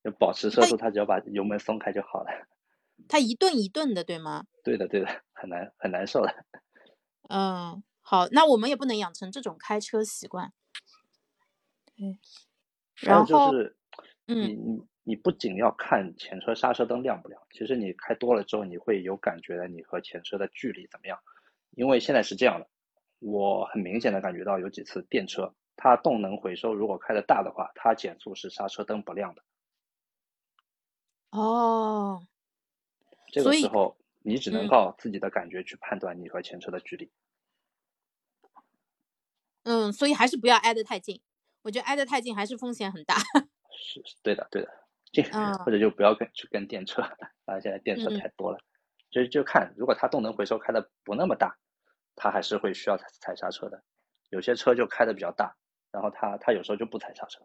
[0.05, 2.31] 就保持车速，他只要把油门松开就好了。
[3.09, 4.47] 他一顿一顿的，对吗？
[4.63, 6.33] 对的，对的，很难很难受的。
[7.31, 10.53] 嗯，好，那我们也不能养成这种开车习惯。
[11.97, 12.19] 对，
[13.01, 13.77] 然后就是，
[14.29, 14.39] 嗯。
[14.39, 14.85] 你
[15.17, 21.19] 不仅要看前车刹车灯亮不亮，其实你开多了之后，你会有感觉的，你和前车的距离怎么样？
[21.73, 22.69] 因为现在是这样的，
[23.21, 29.43] 我很明显的感觉到有几次电车，它动能回收如果开的大的话，它减速是刹车灯不亮的。
[31.31, 32.27] 哦，
[33.31, 37.11] 这个时候你只能靠自己的感觉去判断你和前车的距离。
[39.65, 41.21] 嗯，所以还是不要挨得太近，
[41.63, 43.17] 我觉得挨得太近还是风险很大。
[43.81, 44.88] 是，对的，对的。
[45.65, 47.03] 或者就不要跟去跟电车，
[47.47, 48.59] 啊，现在电车太多了，
[49.11, 51.57] 就就看如果它动能回收开的不那么大，
[52.15, 53.83] 它还是会需要踩踩刹车的。
[54.31, 55.57] 有些车就开的比较大，
[55.91, 57.41] 然后它它有时候就不踩刹车。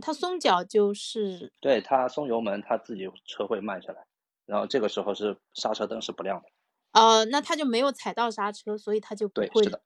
[0.00, 4.06] 它松脚就是对它松油门，它自己车会慢下来，
[4.46, 6.48] 然后这个时候是刹车灯是不亮的。
[6.92, 9.82] 呃，那它就没有踩到刹车，所以它就不对，会是的，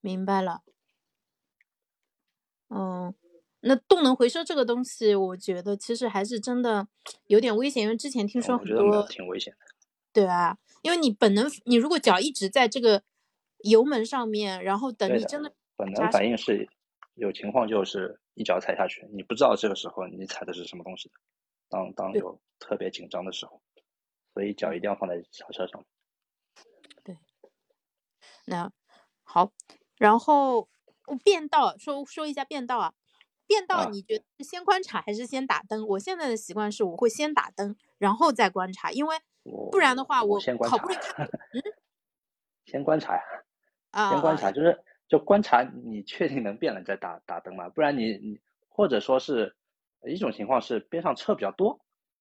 [0.00, 0.62] 明白了。
[2.68, 3.12] 嗯，
[3.60, 6.88] 那动能回收这个东西，我觉得其实还是真的
[7.26, 9.58] 有点危险，因为之前听说很我觉得挺危险的。
[10.12, 13.02] 对啊，因为你本能，你如果脚一直在这个
[13.64, 16.68] 油门上面，然后等你真的本能反应是
[17.14, 21.14] 有情况就是一脚踩下去，你不知道这个时候你踩的是什么东西的。
[21.68, 23.62] 当当有特别紧张的时候，
[24.34, 25.84] 所以脚一定要放在刹车上。
[27.04, 27.18] 对
[28.46, 28.72] 那
[29.22, 29.52] 好，
[29.96, 30.68] 然后
[31.22, 32.94] 变道说说一下变道啊，
[33.50, 35.84] 变道啊你觉得是先观察还是先打灯？
[35.88, 39.16] 我现在的习惯是我会先打灯，然后再观察，因为
[39.72, 41.28] 不然的话我先观察好不容易看
[42.64, 43.22] 先观察呀，
[43.90, 49.56] 啊，先观啊察就是就观察你确定能变了你再打打灯嘛，不然你你或者说是
[50.06, 51.80] 一种情况是边上车比较多，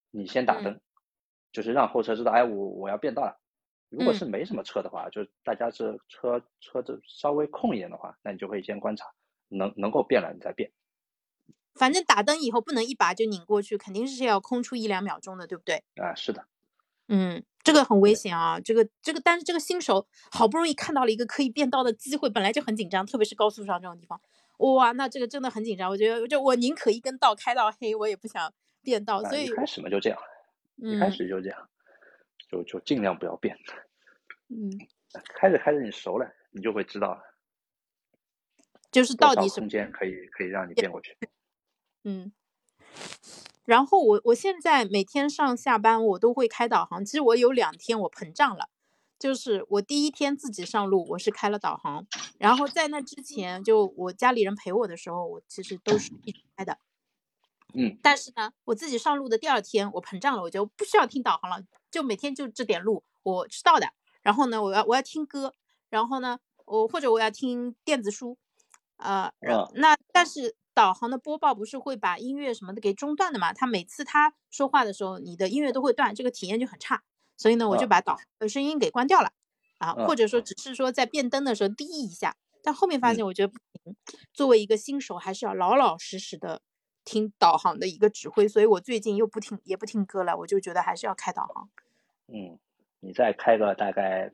[0.10, 0.82] 你先打嗯灯，
[1.52, 3.40] 就是让后车知道，哎，我我要变道了。
[3.90, 9.06] 如果嗯是没什么车的话，就是大家是车车子稍微空一点的话，那你就会先观察，
[9.48, 10.72] 能能够变了你再变。
[11.76, 15.84] 反正打灯以后不能一把就拧过去，肯定是要空出一两秒钟的，对不对？
[15.96, 16.46] 啊，是的，
[17.08, 24.20] 嗯，这个很危险啊，这个这个，但是这个新手好不容易看到了一个可以变道的机会，本来就很紧张，特别是高速上这种地方，
[24.58, 25.90] 哇，那这个真的很紧张。
[25.90, 30.20] 我觉得，就我宁可一根道开到黑，我也不想变道，啊，所以一开始嘛就这样，
[30.78, 31.70] 一开嗯始就这样，
[32.50, 33.58] 就就尽量不要变。
[34.50, 34.72] 嗯，
[35.36, 37.22] 开着开着你熟了，你就会知道了
[38.92, 41.16] 就是到底是空间可以可以让你变过去。
[42.04, 42.32] 嗯，
[43.66, 48.70] 然后我我现在每天上下班我都会开导航，其实我有两天我膨胀了，
[49.20, 52.06] 就是我第一天自己上路我是开了导航，
[52.38, 56.78] 然后在那之前就我家里人陪我的时候，我其实都是一直开的。
[57.76, 63.88] 嗯，但是呢，我自己上路的第二天我膨胀了，我就不需要听导航了，就每天就这点路我知道的。
[64.24, 65.54] 然后呢，我要我要听歌，
[65.90, 68.38] 然后呢，我或者我要听电子书，
[68.98, 69.32] 呃，
[69.76, 73.52] 那但是导航的播报不是会把音乐什么的给中断的嘛？
[73.52, 77.04] 他每次他说话的时候，你的音乐都会断，这个体验就很差。
[77.36, 79.34] 所以呢，我就啊把导航的声音给关掉了，
[79.80, 82.38] 啊，啊或者说只是说在变灯的时候滴一下。
[82.64, 83.94] 但后面发嗯现，我觉得不行，
[84.34, 86.62] 作为一个新手，还是要老老实实的
[87.04, 88.48] 听导航的一个指挥。
[88.48, 91.70] 所以我最近又不听也不听歌了，我就觉得还是要开导航。
[92.28, 92.58] 嗯，
[93.02, 94.32] 你再开个大概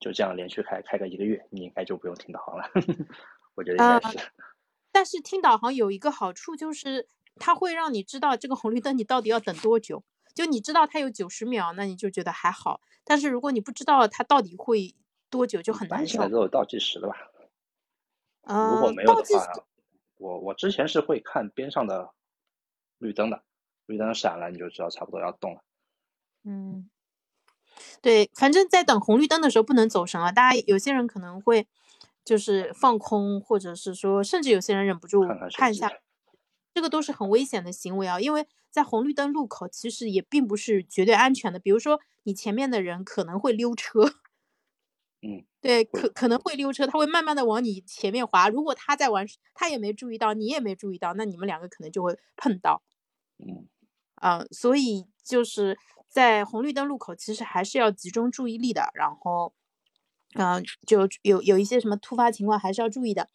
[0.00, 2.68] 就这样连续开开个一个月，你应该就不用听导航了。
[3.54, 4.18] 我觉得应该啊是。
[4.94, 7.08] 但是听导航有一个好处就是，
[7.40, 10.04] 它会让你知道这个红绿灯你到底要等多久。
[10.32, 12.80] 就你知道它有九十秒，那你就觉得还好。
[13.02, 14.94] 但是如果你不知道它到底会
[15.30, 16.28] 多久，就很难受现在。
[16.28, 17.16] 都有倒计时的吧？
[18.42, 19.52] 如呃果没，有的话，
[20.16, 22.12] 我我之前是会看边上的
[22.98, 23.42] 绿灯的，
[23.86, 25.64] 绿灯闪了你就知道差不多要动了。
[26.44, 26.88] 嗯，
[28.00, 30.30] 对，反正在等红绿灯的时候不能走神啊。
[30.30, 31.66] 大家有些人可能会
[32.24, 35.90] 就是放空，或者是说，甚至有些人忍不住看一下，
[36.74, 38.20] 这个都是很危险的行为啊。
[38.20, 41.58] 因为在红绿灯路口，其实也并不是绝对安全的。
[41.58, 44.00] 比如说，你前面的人可能会溜车，
[45.22, 48.48] 嗯，对，可可能会溜车，他会慢慢的往你前面滑。
[48.48, 52.82] 如果他在玩，他也没注意到，你也没注意到，那你们两个可能就会碰到。
[53.38, 53.68] 嗯，
[54.16, 58.90] 啊，所以就是在红绿灯路口，其实还是要集中注意力的。
[58.94, 59.54] 然后，
[60.34, 63.28] 嗯、就有有一些什么突发情况还是要注意的。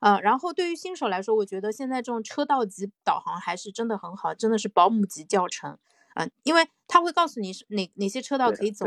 [0.00, 5.78] 呃，然后对于新手来说，我觉得现在这种车道级导航还是真的很好，真的是保姆级教程。
[6.14, 8.86] 嗯、因为他会告诉你是哪哪些车道可以走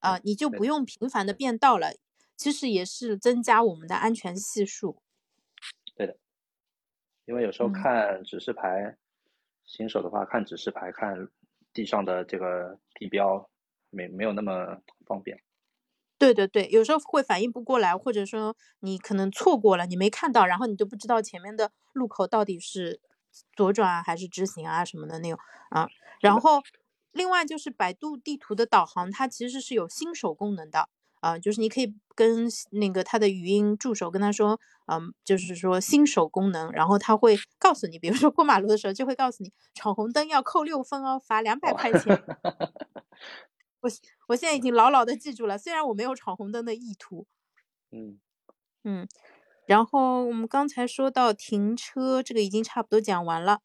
[0.00, 1.92] 啊、你就不用频繁的变道了。
[2.36, 5.00] 其实也是增加我们的安全系数。
[5.94, 6.16] 对的
[7.24, 8.96] 因为有时候嗯看指示牌，
[9.64, 11.28] 新手的话看指示牌看
[11.72, 13.48] 地上的这个地标
[13.90, 14.76] 没没有那么
[15.06, 15.40] 方便。
[16.22, 23.00] 对对对，有时候会反应不过来，或者说你可能错过了，你没看到，然后你都不知道前面的路口到底是
[23.56, 25.36] 左转啊还是直行啊什么的那种
[25.70, 25.88] 啊。
[26.20, 26.62] 然后
[27.10, 30.88] 另外就是百度地图的导航，它其实是有新手功能的
[31.18, 42.22] 啊，就是你可以跟那个它的语音助手跟他说，嗯，就是说新手功能，然后他会告诉你，比如说过马路的时候就会告诉你闯红灯要扣六分哦，罚两百哦块钱。
[43.82, 43.90] 我
[44.28, 47.26] 我现在已经牢牢的记住了，虽然我没有闯红灯的意图。
[47.90, 48.18] 嗯，
[48.84, 49.06] 嗯，
[49.66, 53.60] 然后我们刚才说到停车，这个已经差不多讲完了。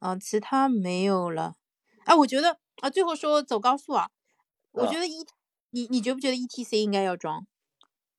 [0.00, 1.54] 嗯、其他没有了。
[2.04, 4.10] 哎，我觉得啊，最后说走高速啊，
[4.72, 5.26] 我觉啊得一，
[5.70, 7.46] 你你觉不觉得 ETC 应该要装？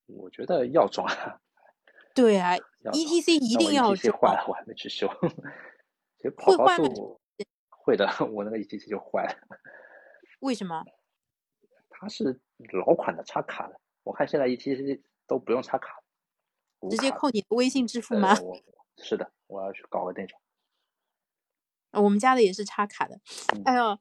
[0.07, 1.39] 我觉得要装啊，
[2.15, 2.55] 对啊
[2.91, 5.07] ，E T C 一定要装坏了，我还没去修。
[6.37, 7.19] 会坏吗速
[7.69, 9.59] 会的， 我那个 E T C 就坏了。
[10.43, 10.83] 为什么？
[11.89, 12.37] 它是
[12.73, 16.03] 老款的插卡的，我看现在 E T C 都不用插卡，
[16.81, 18.35] 无直接扣你的微信支付吗？
[18.97, 20.37] 是的，我要去搞个那种。
[21.91, 23.15] 呃我们家的也是插卡的，
[23.55, 23.97] 嗯哎呦，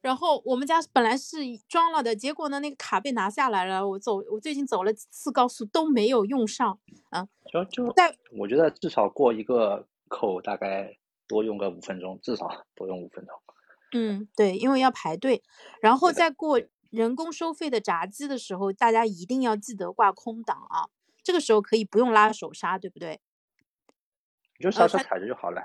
[0.00, 3.86] 然后我们家本来是装了的，结果呢，那个卡被拿下来了。
[3.86, 6.78] 我走，我最近走了几次高速都没有用上
[7.10, 7.28] 啊。
[7.52, 10.96] 就就在我觉得至少过一个口大概
[11.26, 13.38] 多用个五分钟，至少多用五分钟。
[13.92, 15.42] 嗯，对，因为要排队，
[15.80, 16.60] 然后对的在过
[16.90, 20.88] 人工收费的闸机的时候，大家一定要记得挂空档啊。
[21.22, 23.20] 这个时候可以不用拉手刹，对不对？
[24.58, 25.60] 你就刹车踩着就好了，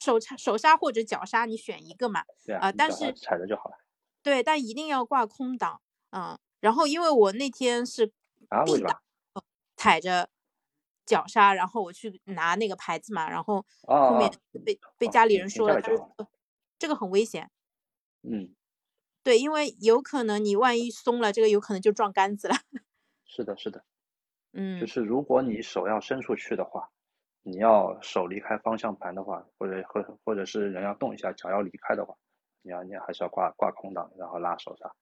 [0.00, 2.24] 手刹、手刹或者脚刹，你选一个嘛。
[2.44, 3.76] 对啊但你脚踏是踩着就好了
[4.22, 6.38] 对，但一定要挂空档，嗯。
[6.60, 8.12] 然后因为我那天是
[8.48, 8.60] 啊？
[8.64, 9.44] 为 B 什么档？
[9.76, 10.28] 踩着
[11.06, 16.26] 脚刹，然后我去拿那个牌子嘛，然后哦后面哦被被哦家里人说了，他说呃
[16.78, 17.50] 这个很危险。
[18.24, 18.54] 嗯，
[19.26, 22.54] 对，因为有可能你万一松了，这个有可能就撞杆子了。
[23.26, 23.84] 是的，是的，
[24.52, 26.90] 嗯就嗯，是如果你手要伸出去的话，
[27.42, 32.14] 你要手离开方向盘的话，或者或或者是人要动一下，脚要离开的话，
[32.62, 34.92] 你要你还是要挂挂空档，然后拉手刹。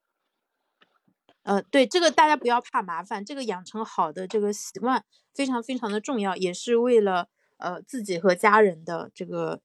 [1.45, 5.05] 呃，对，这个大家不要怕麻烦，这个养成好的这个习惯
[5.35, 9.61] 非常非常的重要，也是为了呃自己和家人的这个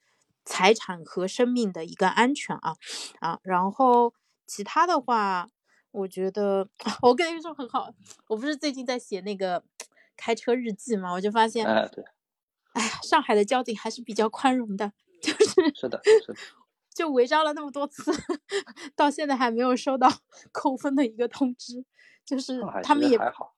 [0.46, 2.76] 财产和生命的一个安全啊
[3.20, 3.40] 啊。
[3.44, 4.14] 然后
[4.46, 5.50] 其他的话，
[5.92, 6.68] 我觉得
[7.02, 7.94] 我跟你说很好，
[8.28, 9.64] 我不是最近在写那个
[10.16, 12.04] 开车日记嘛，我就发现，哎，对，
[12.74, 14.92] 哎呀，上海的交警还是比较宽容的，
[15.22, 16.36] 就是是的，是的，
[16.94, 18.12] 就违章了那么多次，
[18.96, 20.10] 到现在还没有收到
[20.52, 21.86] 扣分的一个通知，
[22.26, 23.56] 就是他们也还好。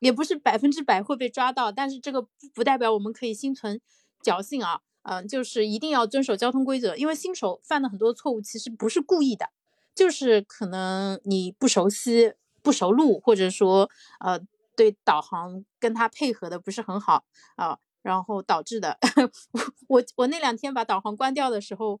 [0.00, 3.80] 也不是百分之百会被抓到，但是这个不不代表我们可以心存
[4.24, 9.50] 侥幸啊，嗯、就是一定要遵守交通规则，因为新手犯的很多错误其实不是故意的，
[9.94, 13.90] 就是可能你不熟悉、不熟路，或者说
[14.20, 14.40] 呃
[14.76, 17.24] 对导航跟他配合的不是很好
[17.56, 18.98] 啊、然后导致的。
[19.88, 22.00] 我我那两天把导航关掉的时候，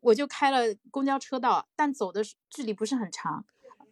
[0.00, 3.44] 我就开了公交车道，但走的距离不是很长。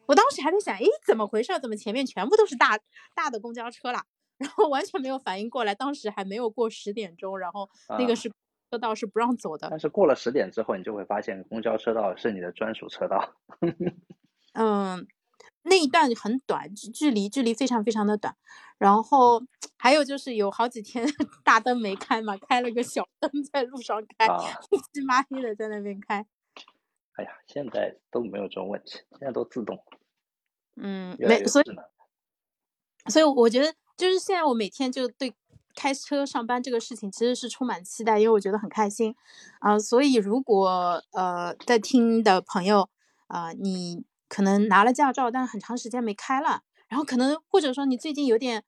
[0.07, 1.53] 我当时还在想，诶，怎么回事？
[1.61, 2.79] 怎么前面全部都是大
[3.15, 4.07] 大的公交车啦？
[4.39, 8.33] 然后完全没有反应过来，当时还没有过十点钟，然后那个啊是
[8.71, 9.69] 车道是不让走的。
[9.69, 13.35] 但是过了十点之后，你就会发现公交车道是你的专属车道。
[14.55, 15.07] 嗯，
[15.63, 18.37] 那一段很短，距距离距离非常非常的短。
[18.79, 19.43] 然后
[19.77, 21.05] 还有就是有好几天
[21.45, 24.39] 大灯没开嘛，开了个小灯在路上开，啊，
[24.71, 26.25] 乌漆麻黑的在那边开。
[27.15, 29.83] 哎呀，现在都没有这种问题，现在都自动，
[30.77, 31.65] 嗯，没，所以。
[33.07, 35.35] 所以我觉得就是现在我每天就对
[35.75, 39.15] 开车上班这个事情其实是充满期待，因为我觉得很开心
[39.59, 42.89] 啊、所以如果呃在听的朋友
[43.27, 48.63] 啊、你可能拿了驾照，但是很长时间没开了，然后可能或者说你最近有点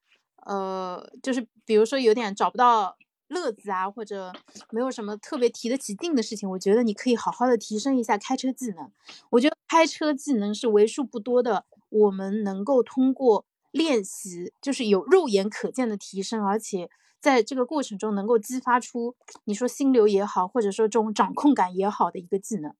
[0.44, 2.96] 呃，就是比如说有点找不到
[3.28, 4.32] 乐子啊，或者
[4.70, 8.90] 没有什么特别提得起劲的事情，我觉得你可以好好的提升一下开车技能。
[9.30, 16.90] 我觉得开车技能是为数不多的，我们能够通过练习，就是有肉眼可见的提升，而且
[17.20, 19.14] 在这个过程中能够激发出
[19.44, 22.74] 你说心流也好，或者说这种掌控感也好的一个技能。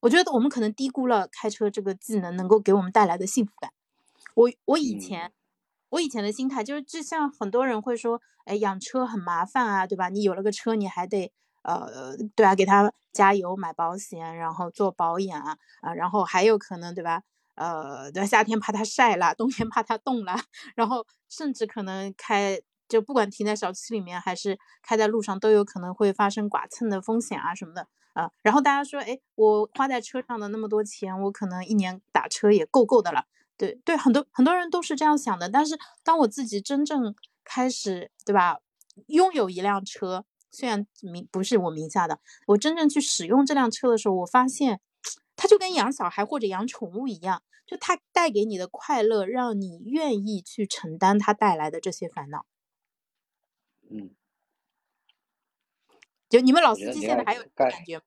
[0.00, 3.72] 我觉得我们可能低估了开车这个技能能够给我们带来的幸福感。
[4.34, 5.32] 我我以前、
[5.90, 10.08] 我以前的心态就是，就像很多人会说，哎，养车很麻烦啊，对吧？
[10.10, 11.32] 你有了个车，你还得
[11.62, 17.22] 呃，对啊，给他加油、买保险，然后做保养啊，啊，然后还有可能，对吧？
[17.56, 20.34] 呃，夏天怕它晒了，冬天怕它冻了，
[20.74, 28.30] 然后甚至可能开，就不管停在小区里面还是开在路上，都有可能会发生剐蹭的风险啊什么的啊。
[28.42, 33.24] 然后大家说，哎，我花在车上的那么多钱，我可能一年打车也够够的了。
[33.56, 35.48] 对对，很多很多人都是这样想的。
[35.48, 38.58] 但是当我自己真正开始，对吧，
[39.06, 44.80] 拥有一辆车，虽然名不是我名下的，我真正去使用这辆车的时候，我发现
[45.44, 52.46] 它就跟养小孩或者养宠物一样，就它带给你的快乐，让你愿意去承担它带来的这些烦恼。
[53.90, 54.14] 嗯，
[56.30, 58.04] 就你们老司机现在还有感觉吗？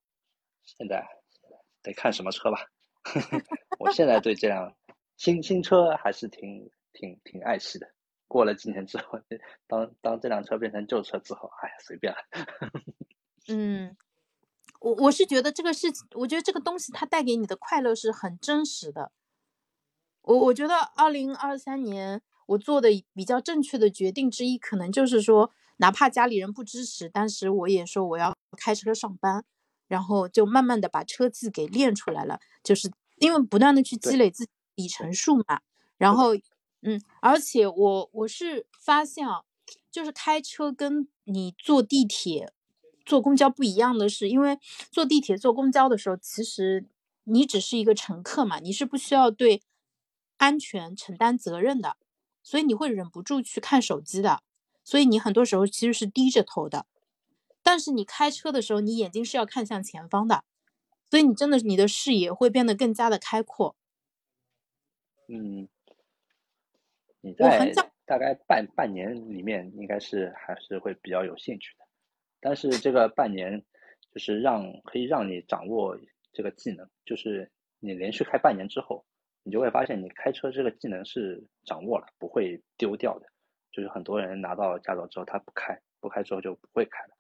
[0.64, 1.06] 现在
[1.84, 2.58] 得看什么车吧。
[3.78, 4.76] 我现在对这辆
[5.16, 7.88] 新新车还是挺挺挺爱惜的。
[8.28, 9.20] 过了几年之后，
[9.68, 12.18] 当当这辆车变成旧车之后，哎呀，随便了。
[13.48, 13.96] 嗯，
[14.88, 19.12] 我我是觉得这个事情，我觉得这个东西它带给你的快乐是很真实的。
[20.22, 29.44] 我我觉得二零二三年我做的比较正确的决定之一，可能就是说，哪怕家里人不支持，但是我也说我要开车上班，
[29.90, 35.60] 然后就慢慢的把车技给练出来了，就是因为不断的去积累自己里程数嘛。
[35.98, 36.34] 然后，
[36.82, 39.42] 嗯，而且我我是发现啊，
[39.92, 42.54] 就是开车跟你坐地铁、
[43.08, 44.60] 坐公交不一样的是，因为
[44.92, 46.86] 坐地铁、坐公交的时候，其实
[47.24, 49.64] 你只是一个乘客嘛，你是不需要对
[50.38, 51.96] 安全承担责任的，
[52.44, 54.44] 所以你会忍不住去看手机的，
[54.84, 56.86] 所以你很多时候其实是低着头的。
[57.64, 60.44] 但是你开车的时候，你眼睛是要看向前方的，
[61.10, 63.76] 所以你真的你的视野会变得更加的开阔。
[65.30, 65.68] 嗯。
[67.22, 67.74] 你在
[68.06, 71.87] 大概半半年里面，应该是还是会比较有兴趣的。
[72.48, 73.62] 但是这个半年，
[74.14, 76.00] 就是让可以让你掌握
[76.32, 79.04] 这个技能，就是你连续开半年之后，
[79.44, 83.28] 你就会发现你开车这个技能是掌握了，不会丢掉的。
[83.74, 87.18] 就是很多人拿到驾照之后，他不开，不开之后就不会开了。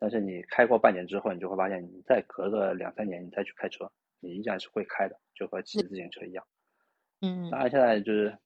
[0.00, 3.88] 但是你开过半年之后，你就会发现，你再隔个两三年，你再去开车，
[4.18, 6.44] 你依然是会开的，就和骑自行车一样。
[7.20, 7.48] 嗯。
[7.50, 8.36] 当然，现在就是。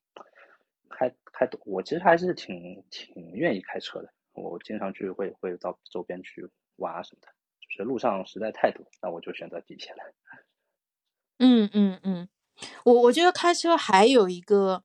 [0.93, 4.13] 开开，我其实还是挺挺愿意开车的。
[4.33, 7.29] 我经常去会会到周边去玩啊什么的。
[7.61, 10.15] 就是路上实在太堵，那我就选择地铁了。
[11.39, 12.29] 嗯嗯嗯，
[12.85, 14.83] 我我觉得开车还有一个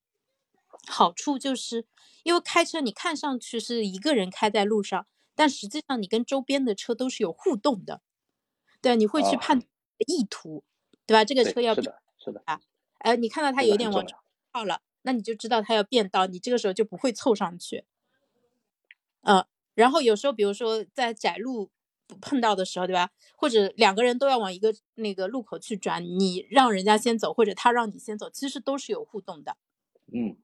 [0.87, 1.85] 好处，就是
[2.23, 8.01] 因为开车你看上去是一个人开在路上，但实际上你跟周边的车都是有互动的。
[8.81, 9.59] 对，你会去判
[10.07, 10.63] 意图，
[11.07, 11.25] 对吧？
[11.25, 12.61] 这个车要是的，是的啊。
[12.99, 14.05] 哎，你看到他有点往
[14.51, 14.81] 靠了。
[15.01, 17.83] 那你就知道他要变道，你这个时候就不会凑上去。
[19.25, 19.45] 嗯，
[19.75, 21.69] 然后有时候，比如说在窄路
[22.21, 23.09] 碰到的时候，对吧？
[23.35, 29.57] 或者两个人都要往一个那个路口去转，你让人家先走，或者他让你先走，其实都是有互动的。
[30.13, 30.37] 嗯，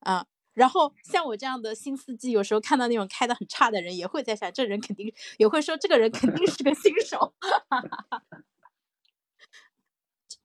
[0.00, 7.34] 啊，然后像我这样的新司机，有时候看到那种开的很差的人，也会在想，这人肯定也会说，这个人肯定是个新手。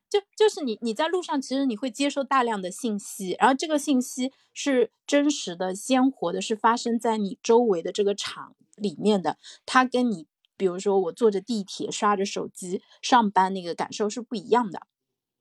[0.09, 9.37] 就就是你你在路上，其实你会接收大量的信息，然后这个信息是真实的、鲜活的，是发生在你周围的这个场里面的。
[9.65, 14.87] 它跟你，比如说我坐着地铁、刷着手机上班那个感受是不一样的。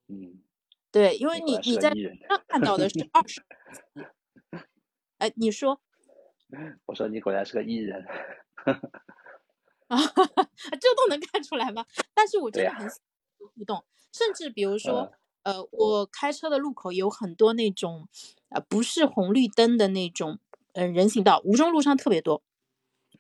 [0.08, 0.42] 嗯，
[0.90, 3.42] 对，因为你你在上看到的是二十，
[5.18, 5.80] 哎，你说？
[6.86, 8.04] 我说你果然是个艺人。
[9.88, 9.96] 啊，
[10.80, 11.86] 这都能看出来吗？
[12.12, 13.84] 但是我真的很喜欢互动。
[14.12, 15.12] 甚至比如说，
[15.42, 18.08] 呃，我开车的路口有很多那种，
[18.48, 20.38] 呃，不是红绿灯的那种，
[20.72, 22.42] 嗯，人行道，无中路上特别多。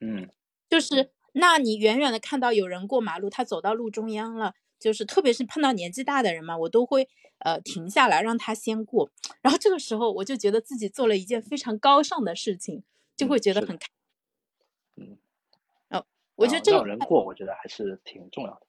[0.00, 0.30] 嗯，
[0.68, 7.08] 就是，那你远远的看到有人过马路，他走到路中央了，就是特别是碰到年纪大的人嘛，我都会
[7.38, 9.10] 呃停下来让他先过。
[9.42, 12.82] 然后这个时候我就觉得自己做了一件非常高尚的事情，
[13.16, 13.86] 就会觉得很开。
[14.96, 15.18] 嗯，
[15.90, 18.65] 哦，我觉得这个让人过，我觉得还是挺重要的。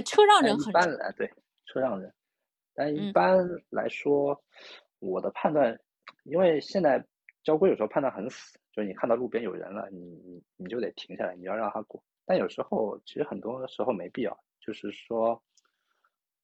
[0.00, 1.30] 呃，车让人很一般来对
[1.66, 2.12] 车让人，
[2.74, 3.38] 但一般
[3.70, 4.42] 来说，
[4.98, 5.78] 我的判断，
[6.24, 7.04] 因为现在
[7.42, 12.02] 交规有时候判断很死，就是你看到路边有人了，你你你就得停下来，你要让他过。
[12.24, 15.42] 但有时候其实很多时候没必要，就是说，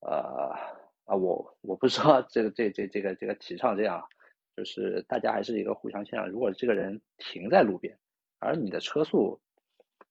[0.00, 0.52] 呃
[1.04, 4.04] 啊，我我不知道这个这这这个这个提倡这样，
[4.56, 6.28] 就是大家还是一个互相谦让。
[6.28, 7.96] 如果这个人停在路边，
[8.38, 9.40] 而你的车速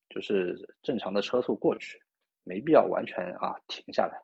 [0.10, 2.02] 就是正常的车速过去。
[2.46, 4.22] 没必要完全啊停下来，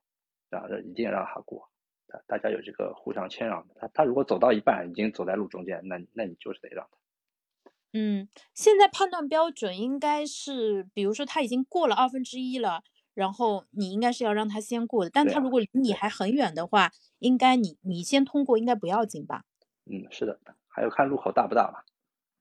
[0.50, 1.70] 然后一定让他过，
[2.08, 3.74] 大大家有这个互相谦让的。
[3.80, 7.72] 他他如果走到一半已经走在路中间，那那你就是得让他。
[7.94, 15.10] 嗯，现在判断标准应该是，比如说他已经过了二分之一了，然后你应该是要让他先过的。
[15.10, 19.44] 但他如果离你还很远的话，应该你你先通过应该不要紧吧？
[19.86, 21.82] 嗯，是的，还有看路口大不大嘛，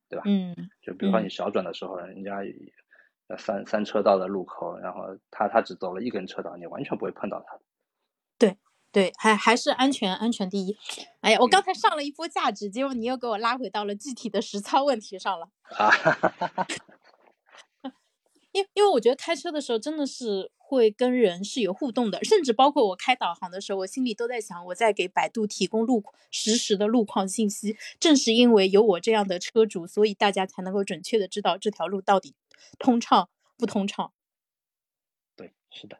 [0.09, 0.22] 对吧？
[0.26, 2.43] 嗯，就比如说你小转的时候，人家。
[3.39, 5.01] 三三车道的路口，然后
[5.31, 7.59] 他他只走了一根车道，你完全不会碰到他。
[8.39, 8.57] 对
[8.93, 10.76] 对，还还是安全安全第一。
[11.20, 15.49] 哎呀，我刚才上了一波价值，结果你又给我拉回到了具体的实操问题上了。
[15.76, 15.91] 啊，
[18.53, 26.03] 因因为我觉得开车的时候真的是会跟人是有互动的，甚至包括我开导航的时候，我心里都在想，我在给百度提供路
[26.33, 27.76] 实时的路况信息。
[28.01, 32.35] 正是因为有我这样的车主，所以大家才能够准确的知道这条路到底。
[32.79, 34.13] 通畅不通畅？
[35.37, 35.99] 对，是的，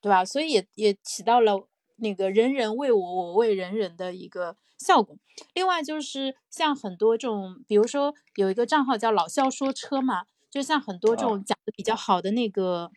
[0.00, 0.24] 对吧？
[0.24, 5.16] 所以也也起到了那个人人为我，我为人人的一个效果。
[5.54, 12.90] 另外就是像很多这种，比如说有一个账号叫老肖说车嘛，就像很多这种讲的比较好的那个，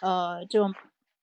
[0.00, 0.74] 呃，这种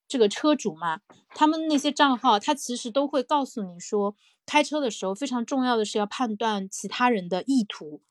[0.08, 4.16] 这个车主嘛，他们那些账号，他其实都会告诉你说，
[4.46, 8.02] 开车的时候非常重要的是要判断其他人的意图。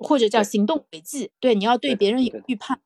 [0.00, 2.80] 或者叫行动轨迹，对，你要对别人有预判。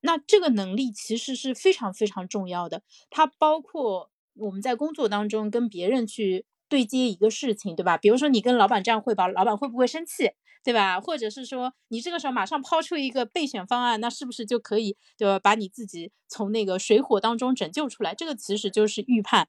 [0.00, 7.96] 那这个能力其实是非常非常重要的，它包括我们在工作当中跟别人去对接一个事情，对吧？
[7.96, 10.30] 比如说你跟老板这样汇报，老板会不会生气，
[10.62, 11.00] 对吧？
[11.00, 15.38] 或者是说你这个时候马上抛出一个备选方案，那是不是就可以对吧？
[15.38, 18.14] 把你自己从那个水火当中拯救出来？
[18.14, 19.48] 这个其实就是预判。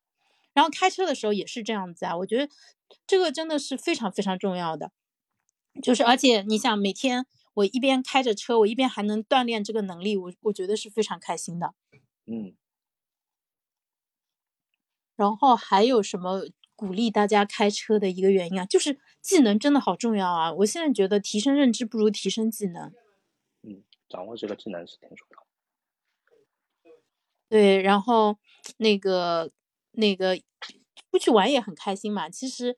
[0.53, 2.51] 然后开车的时候也是这样子啊，我觉得
[3.05, 4.91] 这个真的是非常非常重要的。
[5.81, 7.25] 就是而且你想每天
[7.55, 11.73] 我一边开着车，我一边还能锻炼这个能力，我我觉得是非常开心的。
[12.25, 12.55] 嗯，
[15.15, 16.43] 然后还有什么
[16.75, 18.65] 鼓励大家开车的一个原因啊？
[18.65, 20.53] 就是技能真的好重要啊！
[20.53, 22.93] 我现在觉得提升认知不如提升技能。
[23.63, 25.47] 嗯，掌握这个技能是挺重要的。
[27.49, 28.37] 对，然后
[28.77, 29.51] 那个
[29.91, 32.29] 那个出去玩也很开心嘛。
[32.29, 32.77] 其实，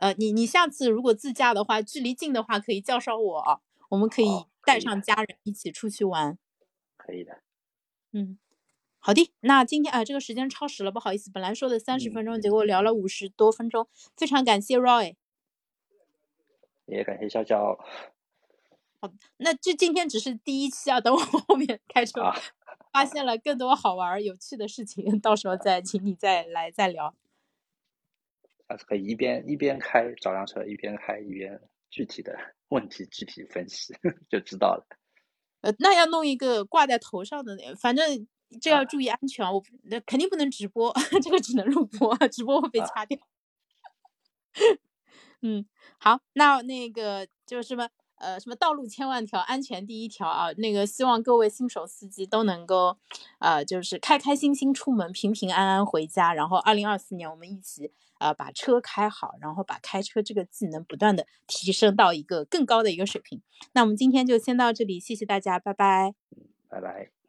[0.00, 6.38] 呃，你你下次如果自驾的话，距离近的话可以叫上我，我们可以带上家人一起出去玩。
[6.96, 7.42] 可以的。
[8.12, 8.38] 嗯，
[8.98, 13.86] 好的，那今天啊、这个时间超时了，不好意思，本来说的三十嗯分钟，结果聊了五十多分钟，
[14.16, 15.16] 非常感谢 Roy。
[16.86, 17.78] 也感谢娇娇。
[19.02, 22.34] 好那这今天只是第一期啊，等我后面开车啊，
[22.90, 27.14] 发现了更多好玩儿有趣的事情，到时候再请你再来再聊。
[28.76, 31.60] 可以一边一边开找辆车，一边开一边
[31.90, 32.36] 具体的
[32.70, 33.94] 问题具体分析，
[34.30, 34.86] 就知道了。
[35.62, 38.26] 呃，那要弄一个挂在头上的，反正
[38.60, 39.52] 这要啊注意安全啊。
[39.52, 40.92] 我那肯定不能直播，
[41.22, 43.18] 这个只能录播，直播会被啊掐掉。
[45.42, 45.66] 嗯，
[45.98, 50.52] 好，那那个就是什么呃什么道路千万条，安全第一条啊。
[50.52, 52.98] 那个希望各位新手司机都能够
[53.38, 56.32] 呃就是开开心心出门，平平安安回家。
[56.34, 63.42] 然后二零二四年我们一起呃把车开好，然后把开车这个技能不断的提升到一个更高的一个水平。
[63.72, 66.14] 那我们今天就先到这里，谢谢大家，拜拜。
[66.68, 67.19] 拜拜。